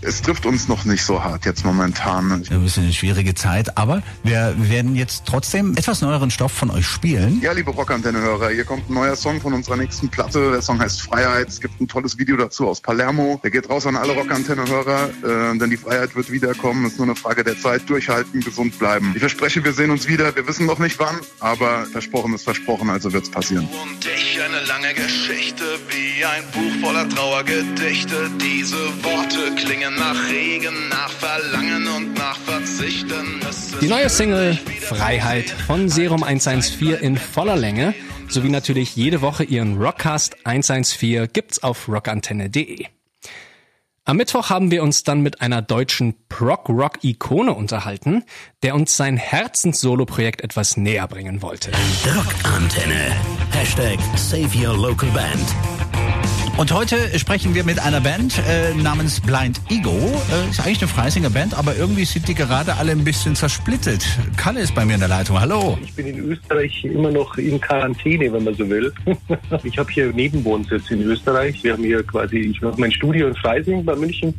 es 0.01 0.21
trifft 0.21 0.45
uns 0.45 0.67
noch 0.67 0.85
nicht 0.85 1.03
so 1.03 1.23
hart 1.23 1.45
jetzt 1.45 1.65
momentan. 1.65 2.31
Ein 2.31 2.63
bisschen 2.63 2.83
eine 2.83 2.93
schwierige 2.93 3.33
Zeit, 3.35 3.77
aber 3.77 4.01
wir 4.23 4.55
werden 4.57 4.95
jetzt 4.95 5.23
trotzdem 5.25 5.75
etwas 5.77 6.01
neueren 6.01 6.31
Stoff 6.31 6.51
von 6.51 6.71
euch 6.71 6.85
spielen. 6.85 7.39
Ja, 7.41 7.51
liebe 7.51 7.71
Rockantenne-Hörer, 7.71 8.49
hier 8.49 8.63
kommt 8.63 8.89
ein 8.89 8.93
neuer 8.93 9.15
Song 9.15 9.39
von 9.41 9.53
unserer 9.53 9.77
nächsten 9.77 10.09
Platte. 10.09 10.51
Der 10.51 10.61
Song 10.61 10.79
heißt 10.79 11.01
Freiheit. 11.01 11.49
Es 11.49 11.61
gibt 11.61 11.79
ein 11.79 11.87
tolles 11.87 12.17
Video 12.17 12.35
dazu 12.37 12.67
aus 12.67 12.81
Palermo. 12.81 13.39
Der 13.43 13.51
geht 13.51 13.69
raus 13.69 13.85
an 13.85 13.95
alle 13.95 14.13
Rockantenne-Hörer, 14.13 15.09
äh, 15.53 15.57
denn 15.57 15.69
die 15.69 15.77
Freiheit 15.77 16.15
wird 16.15 16.31
wiederkommen. 16.31 16.85
Es 16.85 16.93
ist 16.93 16.97
nur 16.97 17.07
eine 17.07 17.15
Frage 17.15 17.43
der 17.43 17.57
Zeit. 17.57 17.89
Durchhalten, 17.89 18.41
gesund 18.41 18.79
bleiben. 18.79 19.11
Ich 19.13 19.19
verspreche, 19.21 19.63
wir 19.63 19.73
sehen 19.73 19.91
uns 19.91 20.07
wieder. 20.07 20.35
Wir 20.35 20.47
wissen 20.47 20.65
noch 20.65 20.79
nicht 20.79 20.99
wann, 20.99 21.17
aber 21.39 21.85
versprochen 21.85 22.33
ist 22.33 22.43
versprochen, 22.43 22.89
also 22.89 23.13
wird's 23.13 23.29
passieren. 23.29 23.67
Und 23.83 24.05
ich 24.05 24.31
eine 24.41 24.65
lange 24.65 24.93
Geschichte, 24.93 25.63
wie 25.89 26.25
ein 26.25 26.43
Buch 26.51 26.85
voller 26.85 27.07
Trauergedichte. 27.07 28.29
Diese 28.39 28.77
Worte 29.03 29.55
klingen 29.55 29.90
nach 29.97 30.29
Regen, 30.29 30.89
nach 30.89 31.09
Verlangen 31.09 31.87
und 31.87 32.13
nach 32.13 32.37
Verzichten. 32.37 33.39
Die 33.81 33.87
neue 33.87 34.09
Single 34.09 34.55
Freiheit 34.81 35.49
von 35.49 35.89
Serum 35.89 36.23
114 36.23 36.95
in 36.95 37.17
voller 37.17 37.55
Länge 37.55 37.93
sowie 38.27 38.49
natürlich 38.49 38.95
jede 38.95 39.21
Woche 39.21 39.43
ihren 39.43 39.77
Rockcast 39.81 40.45
114 40.45 41.27
gibt's 41.33 41.63
auf 41.63 41.87
rockantenne.de. 41.87 42.85
Am 44.03 44.17
Mittwoch 44.17 44.49
haben 44.49 44.71
wir 44.71 44.81
uns 44.81 45.03
dann 45.03 45.21
mit 45.21 45.41
einer 45.41 45.61
deutschen 45.61 46.15
Prog-Rock-Ikone 46.27 47.53
unterhalten, 47.53 48.23
der 48.63 48.73
uns 48.73 48.97
sein 48.97 49.15
Herzens-Solo-Projekt 49.15 50.41
etwas 50.41 50.75
näher 50.75 51.07
bringen 51.07 51.41
wollte. 51.41 51.71
Rockantenne. 52.15 53.15
Hashtag 53.51 53.99
Save 54.15 54.49
Your 54.57 54.75
Local 54.75 55.09
Band. 55.11 55.80
Und 56.61 56.71
heute 56.73 57.17
sprechen 57.17 57.55
wir 57.55 57.63
mit 57.63 57.79
einer 57.79 58.01
Band 58.01 58.39
äh, 58.47 58.75
namens 58.75 59.19
Blind 59.19 59.59
Ego. 59.71 59.89
Äh, 59.89 60.51
ist 60.51 60.59
eigentlich 60.59 60.83
eine 60.83 60.89
Freisinger 60.89 61.31
Band, 61.31 61.55
aber 61.55 61.75
irgendwie 61.75 62.05
sind 62.05 62.27
die 62.27 62.35
gerade 62.35 62.75
alle 62.75 62.91
ein 62.91 63.03
bisschen 63.03 63.35
zersplittet. 63.35 64.05
Kalle 64.37 64.59
ist 64.59 64.75
bei 64.75 64.85
mir 64.85 64.93
in 64.93 64.99
der 64.99 65.09
Leitung. 65.09 65.39
Hallo. 65.39 65.79
Ich 65.81 65.91
bin 65.95 66.05
in 66.05 66.19
Österreich 66.19 66.85
immer 66.85 67.09
noch 67.09 67.35
in 67.39 67.59
Quarantäne, 67.59 68.31
wenn 68.31 68.43
man 68.43 68.53
so 68.53 68.69
will. 68.69 68.93
ich 69.63 69.75
habe 69.79 69.91
hier 69.91 70.13
Nebenwohnsitz 70.13 70.91
in 70.91 71.01
Österreich. 71.01 71.63
Wir 71.63 71.73
haben 71.73 71.83
hier 71.83 72.03
quasi, 72.03 72.37
ich 72.37 72.61
mache 72.61 72.79
mein 72.79 72.91
Studio 72.91 73.29
in 73.29 73.35
Freising 73.37 73.83
bei 73.83 73.95
München 73.95 74.35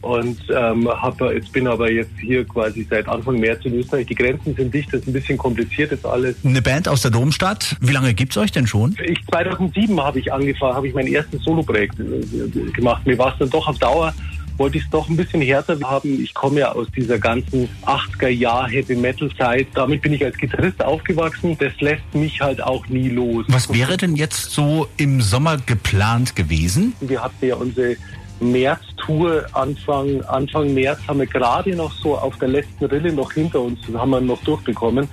und 0.00 0.40
ähm, 0.52 0.88
hab, 0.88 1.20
jetzt 1.20 1.52
bin 1.52 1.68
aber 1.68 1.88
jetzt 1.90 2.18
hier 2.18 2.44
quasi 2.46 2.84
seit 2.90 3.06
Anfang 3.06 3.38
März 3.38 3.64
in 3.64 3.74
Österreich. 3.74 4.06
Die 4.06 4.14
Grenzen 4.16 4.56
sind 4.56 4.74
dicht, 4.74 4.92
das 4.92 5.02
ist 5.02 5.06
ein 5.06 5.12
bisschen 5.12 5.38
kompliziert 5.38 5.92
jetzt 5.92 6.06
alles. 6.06 6.34
Eine 6.42 6.62
Band 6.62 6.88
aus 6.88 7.02
der 7.02 7.12
Domstadt. 7.12 7.76
Wie 7.80 7.92
lange 7.92 8.12
gibt's 8.14 8.36
euch 8.38 8.50
denn 8.50 8.66
schon? 8.66 8.96
Ich 9.06 9.24
2007 9.26 10.00
habe 10.00 10.18
ich 10.18 10.32
angefangen, 10.32 10.74
habe 10.74 10.88
ich 10.88 10.94
mein 10.94 11.06
erstes 11.06 11.44
Soloprojekt 11.60 11.98
äh, 12.00 12.70
gemacht. 12.72 13.06
Mir 13.06 13.18
war 13.18 13.32
es 13.32 13.38
dann 13.38 13.50
doch 13.50 13.68
auf 13.68 13.78
Dauer 13.78 14.12
wollte 14.56 14.76
ich 14.76 14.84
es 14.84 14.90
doch 14.90 15.08
ein 15.08 15.16
bisschen 15.16 15.40
härter 15.40 15.78
haben. 15.82 16.22
Ich 16.22 16.34
komme 16.34 16.60
ja 16.60 16.72
aus 16.72 16.86
dieser 16.94 17.18
ganzen 17.18 17.66
80er 17.86 18.28
Jahr 18.28 18.68
Heavy 18.68 18.94
Metal 18.94 19.30
Zeit. 19.34 19.68
Damit 19.72 20.02
bin 20.02 20.12
ich 20.12 20.22
als 20.22 20.36
Gitarrist 20.36 20.84
aufgewachsen. 20.84 21.56
Das 21.58 21.72
lässt 21.80 22.14
mich 22.14 22.42
halt 22.42 22.62
auch 22.62 22.86
nie 22.88 23.08
los. 23.08 23.46
Was 23.48 23.72
wäre 23.72 23.96
denn 23.96 24.16
jetzt 24.16 24.50
so 24.50 24.86
im 24.98 25.22
Sommer 25.22 25.56
geplant 25.56 26.36
gewesen? 26.36 26.92
Wir 27.00 27.22
hatten 27.22 27.46
ja 27.46 27.54
unsere 27.54 27.96
März-Tour 28.40 29.46
Anfang, 29.52 30.22
Anfang 30.22 30.72
März 30.74 30.98
haben 31.06 31.20
wir 31.20 31.26
gerade 31.26 31.76
noch 31.76 31.92
so 31.92 32.16
auf 32.16 32.38
der 32.38 32.48
letzten 32.48 32.86
Rille 32.86 33.12
noch 33.12 33.32
hinter 33.32 33.60
uns, 33.60 33.78
das 33.86 34.00
haben 34.00 34.10
wir 34.10 34.20
noch 34.20 34.42
durchbekommen. 34.44 35.08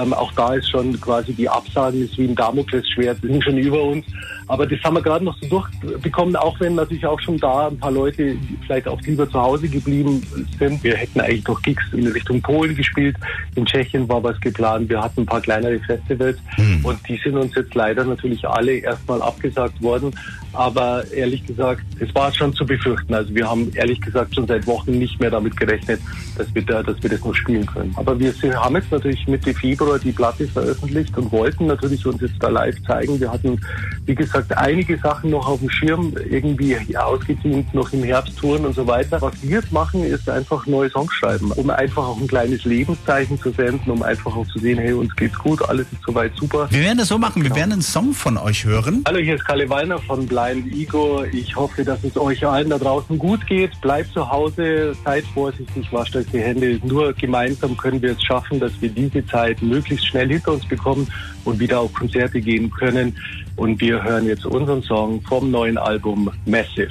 Ähm, 0.00 0.14
auch 0.14 0.32
da 0.32 0.54
ist 0.54 0.70
schon 0.70 0.98
quasi 1.00 1.32
die 1.32 1.48
Absagen 1.48 2.02
ist 2.02 2.16
wie 2.18 2.26
ein 2.26 2.34
Damoklesschwert, 2.34 3.20
sind 3.20 3.44
schon 3.44 3.58
über 3.58 3.82
uns. 3.82 4.04
Aber 4.50 4.66
das 4.66 4.82
haben 4.82 4.96
wir 4.96 5.02
gerade 5.02 5.24
noch 5.24 5.38
so 5.38 5.46
durchbekommen, 5.46 6.34
auch 6.34 6.58
wenn 6.58 6.74
natürlich 6.74 7.06
auch 7.06 7.20
schon 7.20 7.38
da 7.38 7.68
ein 7.68 7.78
paar 7.78 7.92
Leute 7.92 8.36
vielleicht 8.66 8.88
auch 8.88 9.00
lieber 9.02 9.30
zu 9.30 9.40
Hause 9.40 9.68
geblieben 9.68 10.20
sind. 10.58 10.82
Wir 10.82 10.96
hätten 10.96 11.20
eigentlich 11.20 11.46
noch 11.46 11.62
Gigs 11.62 11.84
in 11.92 12.04
Richtung 12.08 12.42
Polen 12.42 12.74
gespielt. 12.74 13.14
In 13.54 13.64
Tschechien 13.64 14.08
war 14.08 14.24
was 14.24 14.40
geplant. 14.40 14.88
Wir 14.88 15.00
hatten 15.00 15.20
ein 15.20 15.26
paar 15.26 15.40
kleinere 15.40 15.78
Festivals 15.78 16.36
und 16.82 16.98
die 17.08 17.16
sind 17.18 17.36
uns 17.36 17.54
jetzt 17.54 17.72
leider 17.76 18.04
natürlich 18.04 18.44
alle 18.44 18.72
erstmal 18.72 19.22
abgesagt 19.22 19.80
worden. 19.80 20.12
Aber 20.52 21.04
ehrlich 21.12 21.46
gesagt, 21.46 21.82
es 22.00 22.12
war 22.12 22.32
schon 22.32 22.52
zu 22.52 22.66
befürchten. 22.66 23.14
Also 23.14 23.32
wir 23.32 23.48
haben 23.48 23.70
ehrlich 23.74 24.00
gesagt 24.00 24.34
schon 24.34 24.48
seit 24.48 24.66
Wochen 24.66 24.98
nicht 24.98 25.20
mehr 25.20 25.30
damit 25.30 25.56
gerechnet, 25.56 26.00
dass 26.36 26.52
wir, 26.52 26.62
da, 26.62 26.82
dass 26.82 27.00
wir 27.02 27.10
das 27.10 27.20
noch 27.24 27.34
spielen 27.34 27.66
können. 27.66 27.94
Aber 27.96 28.18
wir 28.18 28.32
sind, 28.32 28.56
haben 28.56 28.74
jetzt 28.74 28.90
natürlich 28.90 29.28
Mitte 29.28 29.54
Februar 29.54 29.98
die 30.00 30.10
Platte 30.10 30.48
veröffentlicht 30.48 31.16
und 31.16 31.30
wollten 31.30 31.66
natürlich 31.66 32.04
uns 32.04 32.20
jetzt 32.20 32.34
da 32.40 32.48
live 32.48 32.82
zeigen. 32.82 33.20
Wir 33.20 33.30
hatten, 33.30 33.60
wie 34.06 34.14
gesagt, 34.14 34.39
einige 34.56 34.98
Sachen 34.98 35.30
noch 35.30 35.46
auf 35.48 35.60
dem 35.60 35.70
Schirm, 35.70 36.14
irgendwie 36.28 36.76
ausgedient, 36.96 37.72
noch 37.74 37.92
im 37.92 38.02
Herbst 38.02 38.38
touren 38.38 38.64
und 38.64 38.74
so 38.74 38.86
weiter. 38.86 39.20
Was 39.20 39.42
wir 39.42 39.50
jetzt 39.50 39.72
machen, 39.72 40.04
ist 40.04 40.28
einfach 40.28 40.66
neue 40.66 40.90
Songs 40.90 41.12
schreiben, 41.14 41.50
um 41.52 41.70
einfach 41.70 42.06
auch 42.06 42.20
ein 42.20 42.26
kleines 42.26 42.64
Lebenszeichen 42.64 43.38
zu 43.40 43.50
senden, 43.50 43.90
um 43.90 44.02
einfach 44.02 44.34
auch 44.36 44.46
zu 44.48 44.58
sehen, 44.58 44.78
hey, 44.78 44.92
uns 44.92 45.14
geht's 45.16 45.38
gut, 45.38 45.62
alles 45.68 45.86
ist 45.92 46.02
soweit 46.06 46.34
super. 46.36 46.68
Wir 46.70 46.82
werden 46.82 46.98
das 46.98 47.08
so 47.08 47.18
machen. 47.18 47.42
Wir 47.42 47.54
werden 47.54 47.72
einen 47.72 47.82
Song 47.82 48.12
von 48.12 48.36
euch 48.36 48.64
hören. 48.64 49.02
Hallo, 49.06 49.18
hier 49.18 49.34
ist 49.34 49.44
Kalle 49.44 49.68
Weiner 49.68 49.98
von 49.98 50.26
Blind 50.26 50.72
Ego. 50.72 51.24
Ich 51.32 51.54
hoffe, 51.56 51.84
dass 51.84 52.02
es 52.04 52.16
euch 52.16 52.46
allen 52.46 52.70
da 52.70 52.78
draußen 52.78 53.18
gut 53.18 53.46
geht. 53.46 53.78
Bleibt 53.80 54.12
zu 54.12 54.28
Hause, 54.28 54.94
seid 55.04 55.24
vorsichtig, 55.34 55.92
wascht 55.92 56.16
euch 56.16 56.26
die 56.32 56.40
Hände. 56.40 56.80
Nur 56.84 57.12
gemeinsam 57.12 57.76
können 57.76 58.00
wir 58.02 58.12
es 58.12 58.22
schaffen, 58.22 58.60
dass 58.60 58.72
wir 58.80 58.88
diese 58.88 59.24
Zeit 59.26 59.60
möglichst 59.62 60.06
schnell 60.06 60.28
hinter 60.28 60.52
uns 60.52 60.66
bekommen 60.66 61.06
und 61.44 61.60
wieder 61.60 61.80
auf 61.80 61.92
Konzerte 61.92 62.40
gehen 62.40 62.70
können. 62.70 63.16
Und 63.56 63.80
wir 63.80 64.02
hören 64.02 64.26
jetzt 64.26 64.46
unseren 64.46 64.82
Song 64.82 65.20
vom 65.22 65.50
neuen 65.50 65.78
Album 65.78 66.30
Massive. 66.46 66.90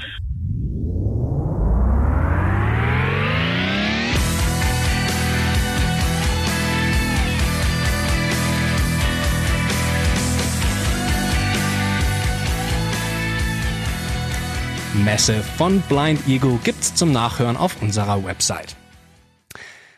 Messe 15.10 15.42
von 15.58 15.82
Blind 15.82 16.28
Ego 16.28 16.60
gibt's 16.64 16.94
zum 16.94 17.12
Nachhören 17.12 17.58
auf 17.58 17.82
unserer 17.82 18.24
Website. 18.26 18.76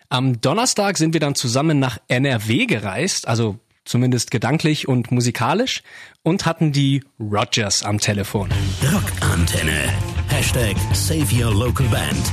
Am 0.10 0.40
Donnerstag 0.42 0.98
sind 0.98 1.14
wir 1.14 1.20
dann 1.20 1.36
zusammen 1.36 1.80
nach 1.80 1.98
NRW 2.08 2.66
gereist, 2.66 3.28
also 3.28 3.58
zumindest 3.92 4.32
gedanklich 4.32 4.88
und 4.88 5.12
musikalisch, 5.12 5.84
und 6.24 6.46
hatten 6.46 6.72
die 6.72 7.04
Rogers 7.20 7.84
am 7.84 8.00
Telefon. 8.00 8.50
Rockantenne. 8.92 9.90
Hashtag 10.30 10.76
Save 10.94 11.28
Your 11.36 11.54
Local 11.54 11.86
Band. 11.88 12.32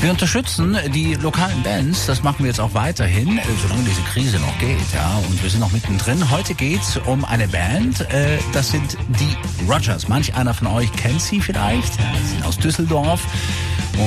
Wir 0.00 0.10
unterstützen 0.10 0.76
die 0.92 1.14
lokalen 1.14 1.62
Bands, 1.62 2.06
das 2.06 2.22
machen 2.22 2.40
wir 2.40 2.48
jetzt 2.48 2.60
auch 2.60 2.74
weiterhin, 2.74 3.38
äh, 3.38 3.42
solange 3.62 3.84
diese 3.84 4.02
Krise 4.02 4.38
noch 4.38 4.58
geht, 4.58 4.92
ja. 4.92 5.16
Und 5.28 5.42
wir 5.42 5.48
sind 5.48 5.60
noch 5.60 5.72
mittendrin. 5.72 6.30
Heute 6.30 6.54
geht's 6.54 6.98
um 7.06 7.24
eine 7.24 7.48
Band, 7.48 8.00
äh, 8.12 8.38
das 8.52 8.70
sind 8.70 8.98
die 9.08 9.64
Rogers. 9.70 10.08
Manch 10.08 10.34
einer 10.34 10.52
von 10.52 10.66
euch 10.66 10.92
kennt 10.92 11.22
sie 11.22 11.40
vielleicht, 11.40 11.94
sie 11.94 12.34
sind 12.34 12.44
aus 12.44 12.58
Düsseldorf. 12.58 13.24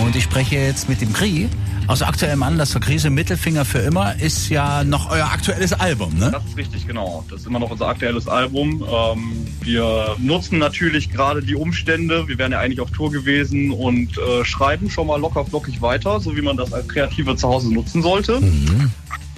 Und 0.04 0.16
ich 0.16 0.26
spreche 0.26 0.58
jetzt 0.58 0.90
mit 0.90 1.02
dem 1.02 1.14
Kri. 1.14 1.50
Aus 1.88 2.02
aktuellem 2.02 2.44
Anlass 2.44 2.72
zur 2.72 2.82
Krise 2.82 3.10
Mittelfinger 3.10 3.64
für 3.64 3.80
immer 3.80 4.20
ist 4.20 4.50
ja 4.50 4.84
noch 4.84 5.10
euer 5.10 5.26
aktuelles 5.32 5.72
Album, 5.72 6.14
ne? 6.18 6.32
Das 6.32 6.44
ist 6.44 6.58
richtig, 6.58 6.86
genau. 6.86 7.24
Das 7.30 7.42
ist 7.42 7.48
immer 7.48 7.60
noch 7.60 7.72
unser 7.72 7.88
aktuelles 7.88 8.28
Album. 8.28 8.84
Ähm, 8.84 9.48
wir 9.62 10.18
nutzen 10.20 10.60
natürlich 10.60 11.10
gerade 11.10 11.42
die 11.42 11.56
Umstände. 11.56 12.28
Wir 12.28 12.38
wären 12.38 12.52
ja 12.52 12.60
eigentlich 12.60 12.82
auf 12.82 12.92
Tour 12.92 13.10
gewesen 13.12 13.72
und 13.72 14.18
äh, 14.18 14.44
schreiben 14.44 14.90
schon 14.90 15.08
mal 15.08 15.20
locker 15.20 15.46
flockig 15.46 15.82
weiter, 15.82 16.20
so 16.20 16.36
wie 16.36 16.42
man 16.42 16.58
das 16.58 16.74
als 16.74 16.90
Kreative 16.90 17.38
zu 17.38 17.48
Hause 17.48 17.74
nutzen 17.74 18.02
sollte. 18.02 18.42
Mhm. 18.42 18.92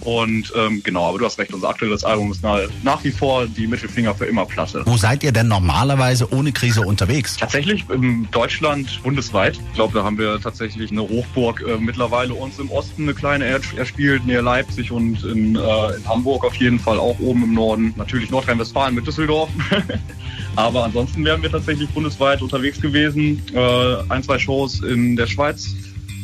Und 0.03 0.53
ähm, 0.55 0.81
genau, 0.83 1.09
aber 1.09 1.19
du 1.19 1.25
hast 1.25 1.37
recht, 1.39 1.53
unser 1.53 1.69
aktuelles 1.69 2.03
Album 2.03 2.31
ist 2.31 2.43
nach, 2.43 2.59
nach 2.83 3.03
wie 3.03 3.11
vor 3.11 3.47
die 3.47 3.67
Mittelfinger 3.67 4.15
für 4.15 4.25
immer 4.25 4.45
Platte. 4.45 4.83
Wo 4.85 4.97
seid 4.97 5.23
ihr 5.23 5.31
denn 5.31 5.47
normalerweise 5.47 6.31
ohne 6.33 6.51
Krise 6.51 6.81
unterwegs? 6.81 7.37
Tatsächlich 7.37 7.85
in 7.89 8.27
Deutschland 8.31 9.01
bundesweit. 9.03 9.59
Ich 9.69 9.73
glaube, 9.73 9.93
da 9.93 10.03
haben 10.03 10.17
wir 10.17 10.39
tatsächlich 10.39 10.91
eine 10.91 11.01
Hochburg 11.01 11.63
äh, 11.67 11.77
mittlerweile 11.77 12.33
uns 12.33 12.59
im 12.59 12.69
Osten 12.71 13.03
eine 13.03 13.13
kleine 13.13 13.45
er 13.45 13.59
erspielt, 13.77 14.25
näher 14.25 14.41
Leipzig 14.41 14.91
und 14.91 15.23
in, 15.23 15.55
äh, 15.55 15.95
in 15.95 16.07
Hamburg 16.07 16.45
auf 16.45 16.55
jeden 16.55 16.79
Fall 16.79 16.99
auch 16.99 17.19
oben 17.19 17.43
im 17.43 17.53
Norden. 17.53 17.93
Natürlich 17.97 18.29
Nordrhein-Westfalen 18.29 18.95
mit 18.95 19.07
Düsseldorf. 19.07 19.49
Aber 20.55 20.83
ansonsten 20.83 21.23
wären 21.25 21.41
wir 21.41 21.51
tatsächlich 21.51 21.89
bundesweit 21.89 22.41
unterwegs 22.41 22.81
gewesen. 22.81 23.41
Äh, 23.53 23.95
ein, 24.09 24.23
zwei 24.23 24.39
Shows 24.39 24.81
in 24.81 25.15
der 25.15 25.27
Schweiz 25.27 25.75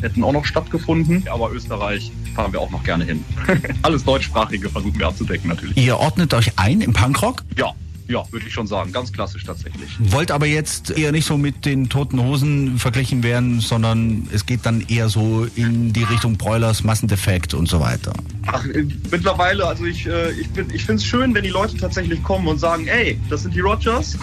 hätten 0.02 0.24
auch 0.24 0.34
noch 0.34 0.46
stattgefunden. 0.46 1.24
Aber 1.30 1.52
Österreich 1.52 2.12
fahren 2.36 2.52
wir 2.54 2.60
auch 2.62 2.72
noch 2.72 2.84
gerne 2.84 3.06
hin. 3.06 3.24
Alles 3.82 4.04
Deutschsprachige 4.04 4.70
versuchen 4.70 4.98
wir 5.00 5.08
abzudecken 5.08 5.50
natürlich. 5.50 5.78
Ihr 5.78 5.98
ordnet 5.98 6.34
euch 6.34 6.52
ein 6.58 6.82
im 6.82 6.94
Punkrock? 6.94 7.44
Ja, 7.58 7.72
ja, 8.08 8.24
würde 8.30 8.46
ich 8.46 8.54
schon 8.54 8.68
sagen. 8.68 8.92
Ganz 8.92 9.12
klassisch 9.12 9.46
tatsächlich. 9.46 9.90
Wollt 9.98 10.30
aber 10.30 10.46
jetzt 10.46 10.92
eher 10.92 11.12
nicht 11.12 11.25
so 11.25 11.38
mit 11.38 11.66
den 11.66 11.90
toten 11.90 12.22
Hosen 12.22 12.78
verglichen 12.78 13.24
werden, 13.24 13.62
sondern 13.62 14.28
es 14.32 14.46
geht 14.46 14.64
dann 14.64 14.82
eher 14.82 15.10
so 15.10 15.48
in 15.56 15.92
die 15.92 16.04
Richtung 16.04 16.38
Broilers, 16.38 16.84
Massendefekt 16.84 17.56
und 17.56 17.68
so 17.68 17.80
weiter. 17.80 18.14
Ach, 18.46 18.64
äh, 18.68 18.86
mittlerweile, 19.10 19.66
also 19.66 19.86
ich, 19.86 20.06
äh, 20.06 20.32
ich, 20.34 20.48
bin- 20.52 20.68
ich 20.72 20.86
finde 20.86 21.00
es 21.02 21.06
schön, 21.08 21.34
wenn 21.34 21.44
die 21.44 21.50
Leute 21.50 21.78
tatsächlich 21.78 22.22
kommen 22.22 22.48
und 22.48 22.60
sagen, 22.60 22.86
ey, 22.86 23.20
das 23.28 23.42
sind 23.42 23.56
die 23.56 23.62
Rogers. 23.62 24.16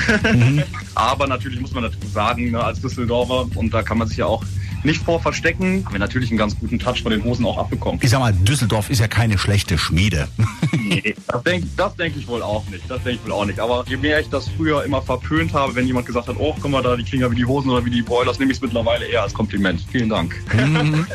Aber 0.95 1.27
natürlich 1.27 1.61
muss 1.61 1.73
man 1.73 1.83
dazu 1.83 1.99
sagen, 2.13 2.53
ne, 2.53 2.63
als 2.63 2.81
Düsseldorfer, 2.81 3.47
und 3.57 3.75
da 3.75 3.83
kann 3.83 3.99
man 3.99 4.07
sich 4.07 4.19
ja 4.19 4.27
auch 4.27 4.45
nicht 4.85 5.03
vor 5.03 5.21
verstecken, 5.21 5.85
haben 5.85 5.93
wir 5.93 5.99
natürlich 5.99 6.31
einen 6.31 6.39
ganz 6.39 6.59
guten 6.59 6.79
Touch 6.79 7.03
von 7.03 7.13
den 7.13 7.25
Hosen 7.25 7.45
auch 7.45 7.59
abbekommen. 7.59 8.01
Ich 8.03 8.11
sag 8.11 8.21
mal, 8.21 8.33
Düsseldorf 8.33 8.91
ist 8.91 9.01
ja 9.01 9.09
keine 9.09 9.39
schlechte 9.39 9.79
Schmiede. 9.79 10.29
Nee, 10.75 11.15
das 11.27 11.43
denke 11.43 11.67
das 11.77 11.95
denk 11.97 12.17
ich 12.17 12.27
wohl 12.27 12.43
auch 12.43 12.67
nicht. 12.69 12.83
Das 12.89 13.03
denke 13.03 13.21
ich 13.21 13.25
wohl 13.25 13.33
auch 13.33 13.45
nicht. 13.45 13.61
Aber 13.61 13.85
je 13.89 13.97
mehr 13.97 14.21
ich 14.21 14.29
das 14.29 14.49
früher 14.49 14.85
immer 14.85 15.01
verpönt 15.01 15.53
habe, 15.55 15.75
wenn 15.75 15.87
jemand 15.87 16.07
gesagt 16.07 16.29
hat, 16.29 16.37
oh, 16.39 16.55
guck 16.61 16.71
mal 16.71 16.83
da, 16.83 16.97
die 16.97 17.03
klingen 17.03 17.23
ja 17.23 17.31
wie 17.31 17.37
die 17.37 17.45
Hosen 17.45 17.71
oder 17.71 17.85
wie 17.85 17.91
die 17.91 18.03
Broilers, 18.03 18.39
nehme 18.39 18.53
ich 18.53 18.59
es 18.59 18.63
mittlerweile 18.63 19.07
eher 19.07 19.23
als 19.23 19.33
Kompliment. 19.33 19.85
Vielen 19.91 20.09
Dank. 20.09 20.35
Mhm. 20.53 21.07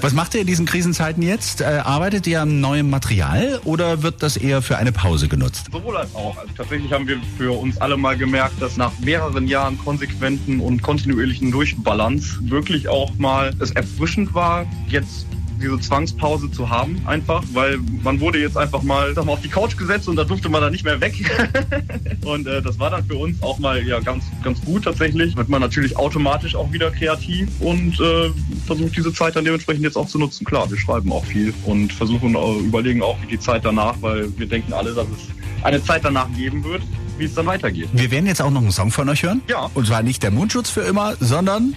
Was 0.00 0.12
macht 0.12 0.34
ihr 0.34 0.42
in 0.42 0.46
diesen 0.46 0.66
Krisenzeiten 0.66 1.22
jetzt? 1.22 1.60
Äh, 1.60 1.64
arbeitet 1.64 2.26
ihr 2.26 2.42
an 2.42 2.60
neuem 2.60 2.88
Material 2.88 3.60
oder 3.64 4.02
wird 4.02 4.22
das 4.22 4.36
eher 4.36 4.62
für 4.62 4.78
eine 4.78 4.92
Pause 4.92 5.28
genutzt? 5.28 5.66
Sowohl 5.72 5.96
als 5.96 6.14
auch. 6.14 6.36
Also 6.38 6.52
tatsächlich 6.56 6.92
haben 6.92 7.06
wir 7.06 7.18
für 7.36 7.58
uns 7.58 7.78
alle 7.80 7.96
mal 7.96 8.16
gemerkt, 8.16 8.60
dass 8.62 8.76
nach 8.76 8.92
mehreren 9.00 9.46
Jahren 9.46 9.78
konsequenten 9.78 10.60
und 10.60 10.82
kontinuierlichen 10.82 11.50
Durchbalance 11.50 12.38
wirklich 12.42 12.88
auch 12.88 13.07
mal 13.16 13.52
es 13.60 13.70
erfrischend 13.72 14.34
war, 14.34 14.66
jetzt 14.88 15.26
diese 15.60 15.78
Zwangspause 15.80 16.50
zu 16.50 16.68
haben, 16.68 17.00
einfach, 17.06 17.42
weil 17.52 17.78
man 18.02 18.20
wurde 18.20 18.38
jetzt 18.38 18.56
einfach 18.56 18.82
mal, 18.82 19.14
sag 19.14 19.24
mal 19.24 19.32
auf 19.32 19.40
die 19.40 19.48
Couch 19.48 19.76
gesetzt 19.76 20.08
und 20.08 20.16
da 20.16 20.24
durfte 20.24 20.48
man 20.48 20.62
dann 20.62 20.72
nicht 20.72 20.84
mehr 20.84 21.00
weg. 21.00 21.14
und 22.24 22.46
äh, 22.46 22.62
das 22.62 22.78
war 22.78 22.90
dann 22.90 23.04
für 23.04 23.16
uns 23.16 23.42
auch 23.42 23.58
mal 23.58 23.84
ja 23.86 24.00
ganz, 24.00 24.24
ganz 24.42 24.60
gut 24.64 24.84
tatsächlich. 24.84 25.36
Wird 25.36 25.48
man 25.48 25.60
natürlich 25.60 25.96
automatisch 25.96 26.54
auch 26.54 26.70
wieder 26.72 26.90
kreativ 26.90 27.48
und 27.60 27.98
äh, 28.00 28.30
versucht 28.66 28.96
diese 28.96 29.12
Zeit 29.12 29.36
dann 29.36 29.44
dementsprechend 29.44 29.84
jetzt 29.84 29.96
auch 29.96 30.06
zu 30.06 30.18
nutzen. 30.18 30.44
Klar, 30.44 30.70
wir 30.70 30.78
schreiben 30.78 31.12
auch 31.12 31.24
viel 31.24 31.52
und 31.64 31.92
versuchen, 31.92 32.34
äh, 32.34 32.58
überlegen 32.60 33.02
auch, 33.02 33.20
wie 33.22 33.26
die 33.26 33.38
Zeit 33.40 33.64
danach, 33.64 33.96
weil 34.00 34.36
wir 34.38 34.46
denken 34.46 34.72
alle, 34.72 34.94
dass 34.94 35.06
es 35.08 35.64
eine 35.64 35.82
Zeit 35.82 36.04
danach 36.04 36.28
geben 36.36 36.62
wird, 36.64 36.82
wie 37.18 37.24
es 37.24 37.34
dann 37.34 37.46
weitergeht. 37.46 37.88
Wir 37.92 38.10
werden 38.10 38.26
jetzt 38.26 38.40
auch 38.40 38.50
noch 38.50 38.62
einen 38.62 38.70
Song 38.70 38.90
von 38.90 39.08
euch 39.08 39.22
hören. 39.22 39.42
Ja. 39.48 39.70
Und 39.74 39.86
zwar 39.86 40.02
nicht 40.02 40.22
der 40.22 40.30
Mundschutz 40.30 40.70
für 40.70 40.82
immer, 40.82 41.16
sondern 41.18 41.74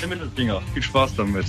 Der 0.00 0.08
Mittelfinger. 0.08 0.62
Viel 0.74 0.82
Spaß 0.82 1.16
damit. 1.16 1.46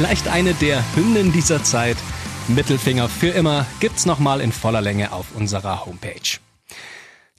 Vielleicht 0.00 0.28
eine 0.28 0.54
der 0.54 0.82
Hymnen 0.96 1.30
dieser 1.30 1.62
Zeit. 1.62 1.98
Mittelfinger 2.48 3.08
für 3.08 3.28
immer 3.28 3.66
gibt's 3.80 4.06
nochmal 4.06 4.40
in 4.40 4.50
voller 4.50 4.80
Länge 4.80 5.12
auf 5.12 5.26
unserer 5.36 5.84
Homepage. 5.84 6.38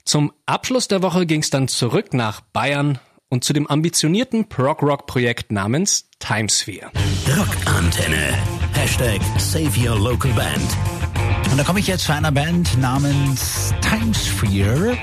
Zum 0.04 0.32
Abschluss 0.46 0.86
der 0.86 1.02
Woche 1.02 1.26
ging's 1.26 1.50
dann 1.50 1.66
zurück 1.66 2.14
nach 2.14 2.40
Bayern 2.40 3.00
und 3.32 3.44
zu 3.44 3.54
dem 3.54 3.66
ambitionierten 3.66 4.46
Prog-Rock-Projekt 4.46 5.52
namens 5.52 6.04
Timesphere. 6.18 6.90
Rockantenne. 7.34 8.36
Hashtag 8.74 9.22
Save 9.38 9.70
Your 9.80 9.98
Local 9.98 10.30
Band. 10.32 10.76
Und 11.50 11.56
da 11.56 11.64
komme 11.64 11.80
ich 11.80 11.86
jetzt 11.86 12.04
zu 12.04 12.12
einer 12.12 12.30
Band 12.30 12.78
namens 12.78 13.72
Timesphere. 13.80 14.98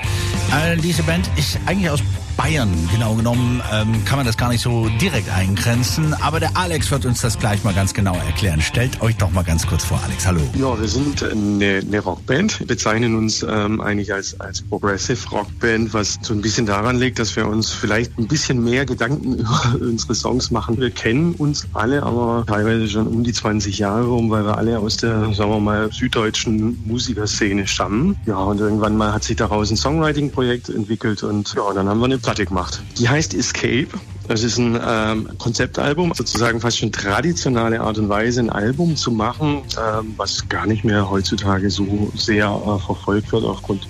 Äh, 0.52 0.76
diese 0.78 1.04
Band 1.04 1.30
ist 1.36 1.58
eigentlich 1.66 1.88
aus 1.90 2.02
Bayern, 2.36 2.70
genau 2.90 3.14
genommen, 3.14 3.62
ähm, 3.70 4.04
kann 4.04 4.16
man 4.16 4.26
das 4.26 4.36
gar 4.36 4.48
nicht 4.48 4.62
so 4.62 4.88
direkt 5.00 5.28
eingrenzen. 5.28 6.14
Aber 6.14 6.40
der 6.40 6.56
Alex 6.56 6.90
wird 6.90 7.04
uns 7.04 7.20
das 7.20 7.38
gleich 7.38 7.62
mal 7.64 7.74
ganz 7.74 7.92
genau 7.92 8.14
erklären. 8.14 8.60
Stellt 8.62 9.00
euch 9.02 9.16
doch 9.16 9.30
mal 9.30 9.44
ganz 9.44 9.66
kurz 9.66 9.84
vor, 9.84 10.00
Alex. 10.02 10.26
Hallo. 10.26 10.40
Ja, 10.58 10.80
wir 10.80 10.88
sind 10.88 11.22
eine, 11.22 11.82
eine 11.86 12.00
Rockband, 12.00 12.58
Wir 12.60 12.66
bezeichnen 12.66 13.14
uns 13.14 13.44
ähm, 13.46 13.80
eigentlich 13.80 14.12
als, 14.12 14.40
als 14.40 14.62
Progressive 14.62 15.28
Rockband, 15.30 15.92
was 15.92 16.18
so 16.22 16.32
ein 16.32 16.40
bisschen 16.40 16.64
daran 16.64 16.98
liegt, 16.98 17.18
dass 17.18 17.36
wir 17.36 17.46
uns 17.46 17.70
vielleicht 17.70 18.18
ein 18.18 18.26
bisschen 18.26 18.64
mehr 18.64 18.86
Gedanken 18.86 19.34
über 19.38 19.76
unsere 19.78 20.14
Songs 20.14 20.50
machen. 20.50 20.78
Wir 20.80 20.90
kennen 20.90 21.34
uns 21.34 21.66
alle, 21.74 22.02
aber 22.02 22.44
teilweise 22.46 22.88
schon 22.88 23.06
um 23.06 23.22
die 23.22 23.32
20 23.32 23.78
Jahre 23.78 24.06
rum, 24.06 24.30
weil 24.30 24.44
wir 24.46 24.56
alle 24.56 24.78
aus 24.78 24.96
der, 24.96 25.32
sagen 25.34 25.50
wir 25.50 25.60
mal, 25.60 25.92
süddeutschen 25.92 26.82
Musikerszene 26.86 27.66
stammen. 27.66 28.16
Ja, 28.24 28.38
und 28.38 28.60
irgendwann 28.60 28.96
mal 28.96 29.12
hat 29.12 29.24
sich 29.24 29.36
daraus 29.36 29.70
ein 29.70 29.76
Songwriting-Projekt 29.76 30.39
entwickelt 30.42 31.22
und 31.22 31.54
ja, 31.54 31.72
dann 31.72 31.88
haben 31.88 32.00
wir 32.00 32.06
eine 32.06 32.18
Platte 32.18 32.44
gemacht. 32.44 32.82
Die 32.98 33.08
heißt 33.08 33.34
Escape. 33.34 33.88
Das 34.28 34.44
ist 34.44 34.58
ein 34.58 34.78
ähm, 34.86 35.28
Konzeptalbum, 35.38 36.12
sozusagen 36.14 36.60
fast 36.60 36.78
schon 36.78 36.92
traditionelle 36.92 37.80
Art 37.80 37.98
und 37.98 38.08
Weise, 38.08 38.40
ein 38.40 38.50
Album 38.50 38.94
zu 38.94 39.10
machen, 39.10 39.62
ähm, 39.76 40.14
was 40.16 40.48
gar 40.48 40.66
nicht 40.66 40.84
mehr 40.84 41.10
heutzutage 41.10 41.68
so 41.68 42.12
sehr 42.14 42.46
äh, 42.46 42.78
verfolgt 42.78 43.32
wird 43.32 43.42
aufgrund 43.42 43.88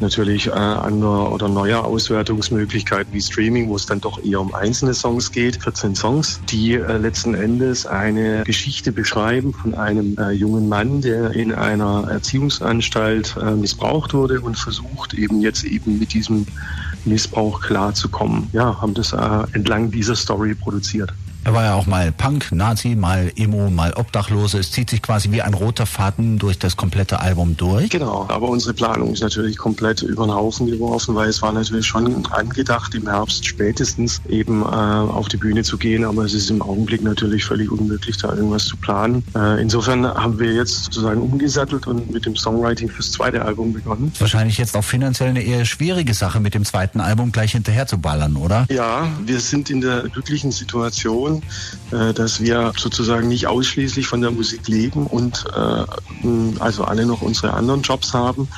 natürlich 0.00 0.46
äh, 0.46 0.50
anderer 0.50 1.32
oder 1.32 1.48
neuer 1.48 1.84
Auswertungsmöglichkeiten 1.84 3.12
wie 3.12 3.20
Streaming, 3.20 3.68
wo 3.68 3.76
es 3.76 3.86
dann 3.86 4.00
doch 4.00 4.22
eher 4.22 4.40
um 4.40 4.54
einzelne 4.54 4.94
Songs 4.94 5.30
geht. 5.32 5.62
14 5.62 5.94
Songs, 5.94 6.40
die 6.50 6.74
äh, 6.74 6.96
letzten 6.98 7.34
Endes 7.34 7.86
eine 7.86 8.44
Geschichte 8.44 8.92
beschreiben 8.92 9.52
von 9.52 9.74
einem 9.74 10.16
äh, 10.18 10.30
jungen 10.30 10.68
Mann, 10.68 11.00
der 11.00 11.30
in 11.32 11.52
einer 11.52 12.08
Erziehungsanstalt 12.10 13.36
äh, 13.40 13.52
missbraucht 13.52 14.14
wurde 14.14 14.40
und 14.40 14.58
versucht 14.58 15.14
eben 15.14 15.40
jetzt 15.40 15.64
eben 15.64 15.98
mit 15.98 16.12
diesem 16.12 16.46
Missbrauch 17.04 17.60
klarzukommen. 17.60 18.48
Ja, 18.52 18.80
haben 18.80 18.94
das 18.94 19.12
äh, 19.12 19.16
entlang 19.52 19.90
dieser 19.90 20.16
Story 20.16 20.54
produziert. 20.54 21.12
Er 21.44 21.52
war 21.52 21.64
ja 21.64 21.74
auch 21.74 21.86
mal 21.86 22.10
Punk, 22.10 22.52
Nazi, 22.52 22.94
mal 22.94 23.30
Emo, 23.36 23.68
mal 23.68 23.92
Obdachlose. 23.92 24.58
Es 24.58 24.72
zieht 24.72 24.88
sich 24.88 25.02
quasi 25.02 25.30
wie 25.30 25.42
ein 25.42 25.52
roter 25.52 25.84
Faden 25.84 26.38
durch 26.38 26.58
das 26.58 26.76
komplette 26.76 27.20
Album 27.20 27.56
durch. 27.58 27.90
Genau, 27.90 28.26
aber 28.30 28.48
unsere 28.48 28.72
Planung 28.72 29.12
ist 29.12 29.22
natürlich 29.22 29.58
komplett 29.58 30.00
über 30.00 30.24
den 30.24 30.34
Haufen 30.34 30.66
geworfen, 30.66 31.14
weil 31.14 31.28
es 31.28 31.42
war 31.42 31.52
natürlich 31.52 31.86
schon 31.86 32.24
angedacht, 32.26 32.94
im 32.94 33.06
Herbst 33.06 33.44
spätestens 33.44 34.22
eben 34.26 34.62
äh, 34.62 34.64
auf 34.64 35.28
die 35.28 35.36
Bühne 35.36 35.62
zu 35.64 35.76
gehen, 35.76 36.04
aber 36.04 36.24
es 36.24 36.32
ist 36.32 36.50
im 36.50 36.62
Augenblick 36.62 37.02
natürlich 37.02 37.44
völlig 37.44 37.70
unmöglich, 37.70 38.16
da 38.16 38.32
irgendwas 38.34 38.64
zu 38.64 38.78
planen. 38.78 39.22
Äh, 39.34 39.60
insofern 39.60 40.06
haben 40.06 40.38
wir 40.38 40.54
jetzt 40.54 40.84
sozusagen 40.84 41.20
umgesattelt 41.20 41.86
und 41.86 42.10
mit 42.10 42.24
dem 42.24 42.36
Songwriting 42.36 42.88
fürs 42.88 43.12
zweite 43.12 43.42
Album 43.42 43.74
begonnen. 43.74 44.10
Wahrscheinlich 44.18 44.56
jetzt 44.56 44.76
auch 44.76 44.84
finanziell 44.84 45.28
eine 45.28 45.42
eher 45.42 45.66
schwierige 45.66 46.14
Sache, 46.14 46.40
mit 46.40 46.54
dem 46.54 46.64
zweiten 46.64 47.00
Album 47.00 47.32
gleich 47.32 47.52
hinterher 47.52 47.86
zu 47.86 47.98
ballern, 47.98 48.36
oder? 48.36 48.66
Ja, 48.70 49.08
wir 49.26 49.40
sind 49.40 49.68
in 49.68 49.82
der 49.82 50.08
glücklichen 50.08 50.52
Situation, 50.52 51.33
daran, 51.34 52.10
äh, 52.10 52.14
dass 52.14 52.40
wir 52.40 52.72
sozusagen 52.76 53.28
nicht 53.28 53.46
ausschließlich 53.46 54.06
von 54.06 54.20
der 54.20 54.30
Musik 54.30 54.68
leben 54.68 55.06
und 55.06 55.44
äh, 55.56 56.60
also 56.60 56.84
alle 56.84 57.06
noch 57.06 57.22
unsere 57.22 57.54
anderen 57.54 57.82
Jobs 57.82 58.14
haben, 58.14 58.48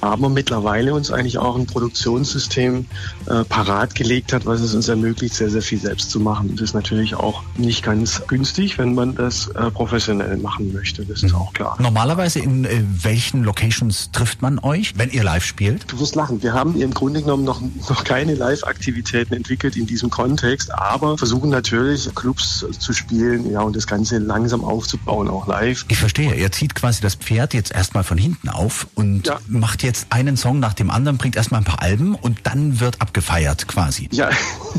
aber 0.00 0.28
mittlerweile 0.28 0.94
uns 0.94 1.10
eigentlich 1.10 1.38
auch 1.38 1.56
ein 1.56 1.66
Produktionssystem 1.66 2.86
äh, 3.26 3.44
parat 3.44 3.94
gelegt 3.94 4.32
hat, 4.32 4.46
was 4.46 4.60
es 4.60 4.74
uns 4.74 4.88
ermöglicht, 4.88 5.34
sehr, 5.34 5.50
sehr 5.50 5.62
viel 5.62 5.80
selbst 5.80 6.10
zu 6.10 6.20
machen. 6.20 6.50
Das 6.52 6.60
ist 6.60 6.74
natürlich 6.74 7.14
auch 7.14 7.42
nicht 7.56 7.82
ganz 7.82 8.22
günstig, 8.26 8.78
wenn 8.78 8.94
man 8.94 9.14
das 9.14 9.50
professionell 9.74 10.36
machen 10.36 10.72
möchte. 10.72 11.04
Das 11.04 11.22
ist 11.22 11.34
auch 11.34 11.52
klar. 11.52 11.76
Normalerweise 11.80 12.38
in 12.38 12.66
welchen 13.02 13.44
Locations 13.44 14.10
trifft 14.12 14.42
man 14.42 14.58
euch, 14.58 14.94
wenn 14.96 15.10
ihr 15.10 15.24
live 15.24 15.44
spielt? 15.44 15.90
Du 15.90 15.98
wirst 16.00 16.14
lachen. 16.14 16.42
Wir 16.42 16.52
haben 16.52 16.80
im 16.80 16.92
Grunde 16.92 17.20
genommen 17.20 17.44
noch, 17.44 17.60
noch 17.88 18.04
keine 18.04 18.34
Live-Aktivitäten 18.34 19.34
entwickelt 19.34 19.76
in 19.76 19.86
diesem 19.86 20.10
Kontext, 20.10 20.72
aber 20.72 21.18
versuchen 21.18 21.50
natürlich 21.50 22.12
Clubs 22.22 22.64
zu 22.78 22.92
spielen, 22.92 23.50
ja, 23.50 23.62
und 23.62 23.74
das 23.74 23.88
Ganze 23.88 24.18
langsam 24.18 24.64
aufzubauen, 24.64 25.28
auch 25.28 25.48
live. 25.48 25.84
Ich 25.88 25.98
verstehe. 25.98 26.32
Ihr 26.36 26.52
zieht 26.52 26.76
quasi 26.76 27.00
das 27.00 27.16
Pferd 27.16 27.52
jetzt 27.52 27.72
erstmal 27.72 28.04
von 28.04 28.16
hinten 28.16 28.48
auf 28.48 28.86
und 28.94 29.26
ja. 29.26 29.40
macht 29.48 29.82
jetzt 29.82 30.06
einen 30.10 30.36
Song 30.36 30.60
nach 30.60 30.72
dem 30.72 30.90
anderen, 30.90 31.18
bringt 31.18 31.34
erstmal 31.34 31.60
ein 31.60 31.64
paar 31.64 31.82
Alben 31.82 32.14
und 32.14 32.38
dann 32.44 32.78
wird 32.78 33.00
abgefeiert 33.00 33.66
quasi. 33.66 34.08
Ja, 34.12 34.30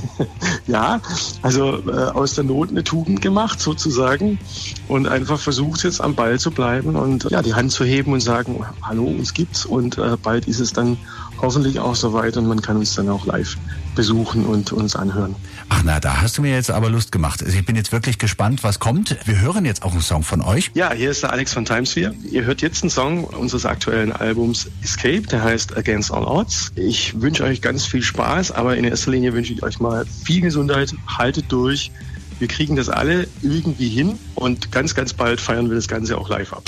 ja, 0.68 1.02
also 1.42 1.86
äh, 1.86 2.12
aus 2.12 2.36
der 2.36 2.46
Not 2.46 2.70
eine 2.70 2.86
Tugend 2.86 3.22
gemacht 3.22 3.60
sozusagen 3.60 4.40
und 4.88 5.06
einfach 5.10 5.38
versucht 5.38 5.84
jetzt 5.84 6.00
am 6.00 6.16
Ball 6.16 6.40
zu 6.40 6.50
bleiben 6.50 6.96
und 6.96 7.30
ja, 7.30 7.42
die 7.42 7.56
Hand 7.56 7.74
zu 7.74 7.84
heben 7.84 8.14
und 8.14 8.22
sagen, 8.22 8.66
hallo, 8.82 9.04
uns 9.04 9.34
gibt's 9.34 9.66
und 9.66 9.98
äh, 9.98 10.16
bald 10.16 10.48
ist 10.48 10.62
es 10.62 10.72
dann 10.72 10.98
hoffentlich 11.42 11.82
auch 11.82 11.96
soweit 11.96 12.38
und 12.38 12.48
man 12.48 12.62
kann 12.62 12.78
uns 12.78 12.96
dann 12.96 13.10
auch 13.10 13.26
live 13.26 13.58
besuchen 13.96 14.46
und 14.46 14.72
uns 14.72 14.96
anhören. 14.96 15.36
Ach 15.70 15.82
na, 15.84 16.00
da 16.00 16.22
hast 16.22 16.38
du 16.38 16.42
mir 16.42 16.52
jetzt 16.52 16.72
aber 16.72 16.90
Lust 16.90 17.12
gemacht. 17.12 17.44
Also 17.44 17.58
ich 17.58 17.66
bin 17.66 17.76
jetzt 17.76 17.92
wirklich 17.92 18.18
gespannt, 18.18 18.64
was 18.64 18.80
kommt. 18.80 19.18
Wir 19.26 19.40
hören 19.40 19.66
jetzt 19.66 19.84
auch 19.84 19.92
einen 19.92 20.02
Song 20.02 20.24
von 20.24 20.42
euch. 20.42 20.72
Ja, 20.74 20.94
hier 20.94 21.12
ist 21.12 21.24
der 21.24 21.32
Alex 21.32 21.54
von 21.54 21.66
Timesphere. 21.66 22.14
Ihr 22.30 22.46
hört 22.46 22.62
jetzt 22.62 22.84
einen 22.84 22.90
Song 22.90 23.24
unseres 23.24 23.66
aktuellen 23.66 24.12
Albums 24.12 24.70
Escape, 24.84 25.22
der 25.22 25.44
heißt 25.44 25.76
Against 25.78 26.12
All 26.12 26.24
Odds. 26.24 26.72
Ich 26.76 27.20
wünsche 27.22 27.44
euch 27.44 27.62
ganz 27.62 27.86
viel 27.86 28.02
Spaß, 28.02 28.52
aber 28.52 28.78
in 28.78 28.84
erster 28.84 29.12
Linie 29.12 29.34
wünsche 29.34 29.54
ich 29.54 29.64
euch 29.64 29.80
mal 29.80 30.06
viel 30.06 30.42
Gesundheit. 30.42 30.94
Haltet 31.08 31.46
durch. 31.50 31.92
Wir 32.40 32.48
kriegen 32.48 32.76
das 32.76 32.90
alle 32.90 33.28
irgendwie 33.42 33.90
hin 33.90 34.20
und 34.36 34.72
ganz, 34.72 34.96
ganz 34.96 35.14
bald 35.14 35.40
feiern 35.40 35.70
wir 35.70 35.76
das 35.76 35.88
Ganze 35.88 36.18
auch 36.18 36.30
live 36.30 36.54
ab. 36.54 36.64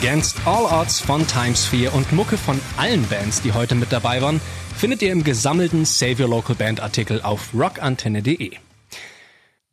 Against 0.00 0.46
All 0.46 0.64
Odds 0.64 0.98
von 0.98 1.26
Timesphere 1.26 1.90
und 1.90 2.10
Mucke 2.12 2.38
von 2.38 2.58
allen 2.78 3.06
Bands, 3.08 3.42
die 3.42 3.52
heute 3.52 3.74
mit 3.74 3.92
dabei 3.92 4.22
waren, 4.22 4.40
findet 4.74 5.02
ihr 5.02 5.12
im 5.12 5.24
gesammelten 5.24 5.84
Save 5.84 6.22
Your 6.22 6.30
Local 6.30 6.56
Band 6.56 6.80
Artikel 6.80 7.20
auf 7.20 7.50
rockantenne.de. 7.52 8.52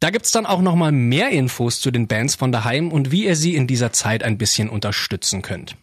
Da 0.02 0.10
gibt's 0.10 0.32
dann 0.32 0.46
auch 0.46 0.60
nochmal 0.60 0.92
mehr 0.92 1.30
Infos 1.30 1.80
zu 1.80 1.92
den 1.92 2.10
Bands 2.10 2.36
von 2.36 2.52
daheim 2.52 2.92
und 2.92 3.10
wie 3.10 3.24
ihr 3.26 3.38
sie 3.38 3.56
in 3.56 3.68
dieser 3.68 3.94
Zeit 3.94 4.22
ein 4.22 4.38
bisschen 4.38 4.68
unterstützen 4.68 5.42
könnt. 5.42 5.78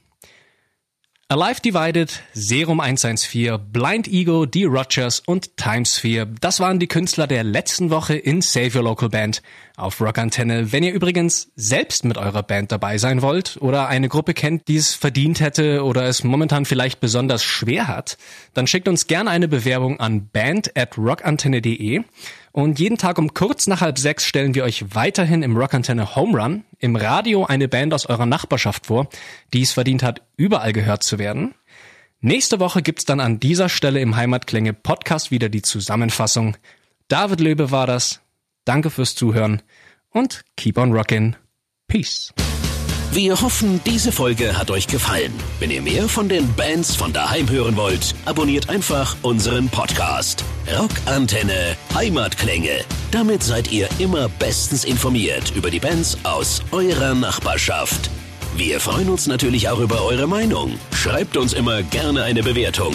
Alive 1.29 1.63
Divided, 1.63 2.23
Serum 2.35 2.81
114, 2.81 3.59
Blind 3.73 4.09
Ego, 4.09 4.45
D. 4.45 4.67
Rogers 4.67 5.21
und 5.21 5.57
Timesphere, 5.57 6.27
das 6.43 6.61
waren 6.61 6.79
die 6.79 6.87
Künstler 6.87 7.27
der 7.27 7.45
letzten 7.45 7.89
Woche 7.89 8.15
in 8.15 8.43
Save 8.43 8.77
Your 8.77 8.85
Local 8.85 9.09
Band 9.09 9.41
auf 9.77 10.01
Rock 10.01 10.19
Antenne. 10.19 10.73
Wenn 10.73 10.85
ihr 10.85 10.93
übrigens 10.93 11.51
selbst 11.57 12.05
mit 12.05 12.17
eurer 12.17 12.43
Band 12.43 12.71
dabei 12.71 12.99
sein 12.99 13.23
wollt 13.23 13.57
oder 13.61 13.89
eine 13.89 14.09
Gruppe 14.09 14.35
kennt, 14.35 14.69
die 14.69 14.77
es 14.77 14.95
verdient 14.95 15.41
hätte 15.41 15.85
oder 15.85 16.05
es 16.05 16.23
momentan 16.23 16.65
vielleicht 16.65 17.01
besonders 17.01 17.43
schwer 17.43 17.89
hat, 17.89 18.17
dann 18.55 18.67
schickt 18.67 18.87
uns 18.87 19.07
gerne 19.07 19.31
eine 19.31 19.49
Bewerbung 19.49 19.99
an 19.99 20.29
band 20.29 20.77
at 20.77 20.97
rockantenne.de 20.97 22.03
und 22.53 22.79
jeden 22.79 22.99
Tag 22.99 23.19
um 23.19 23.35
kurz 23.35 23.67
nach 23.67 23.81
halb 23.81 23.99
sechs 23.99 24.25
stellen 24.25 24.55
wir 24.55 24.63
euch 24.63 24.95
weiterhin 24.95 25.43
im 25.43 25.57
Rockantenne 25.57 26.15
Home 26.15 26.41
Run 26.41 26.65
im 26.79 26.95
Radio 26.95 27.45
eine 27.45 27.67
Band 27.67 27.93
aus 27.93 28.07
eurer 28.07 28.27
Nachbarschaft 28.27 28.87
vor, 28.87 29.09
die 29.53 29.63
es 29.63 29.73
verdient 29.73 30.05
hat, 30.05 30.23
überall 30.37 30.73
gehört 30.73 31.03
zu 31.03 31.19
werden. 31.19 31.55
Nächste 32.21 32.61
Woche 32.61 32.81
gibt's 32.81 33.05
dann 33.05 33.19
an 33.19 33.41
dieser 33.41 33.69
Stelle 33.69 34.01
im 34.01 34.15
Heimatklänge 34.15 34.73
Podcast 34.73 35.33
wieder 35.33 35.49
die 35.49 35.63
Zusammenfassung. 35.63 36.57
David 37.09 37.41
Löbe 37.41 37.71
war 37.73 37.89
das. 37.89 38.24
Danke 38.65 38.91
fürs 38.91 39.15
Zuhören 39.15 39.63
und 40.11 40.43
keep 40.57 40.79
on 40.79 40.93
rockin'. 40.93 41.35
Peace. 41.89 42.33
Wir 43.13 43.41
hoffen, 43.41 43.81
diese 43.87 44.11
Folge 44.11 44.59
hat 44.59 44.73
euch 44.73 44.89
gefallen. 44.89 45.33
Wenn 45.61 45.71
ihr 45.71 45.83
mehr 45.83 46.09
von 46.09 46.29
den 46.29 46.53
Bands 46.55 46.97
von 46.97 47.13
daheim 47.13 47.49
hören 47.49 47.77
wollt, 47.77 48.13
abonniert 48.25 48.69
einfach 48.69 49.17
unseren 49.23 49.69
Podcast. 49.69 50.45
Rockantenne 50.77 51.77
Heimatklänge. 51.95 52.85
Damit 53.13 53.45
seid 53.45 53.71
ihr 53.71 53.89
immer 54.01 54.29
bestens 54.29 54.85
informiert 54.85 55.53
über 55.55 55.71
die 55.71 55.79
Bands 55.79 56.19
aus 56.25 56.63
eurer 56.73 57.15
Nachbarschaft. 57.15 58.11
Wir 58.57 58.81
freuen 58.81 59.09
uns 59.09 59.29
natürlich 59.29 59.69
auch 59.69 59.79
über 59.79 60.03
eure 60.05 60.27
Meinung. 60.27 60.77
Schreibt 60.93 61.37
uns 61.37 61.53
immer 61.53 61.85
gerne 61.85 62.25
eine 62.25 62.43
Bewertung. 62.43 62.95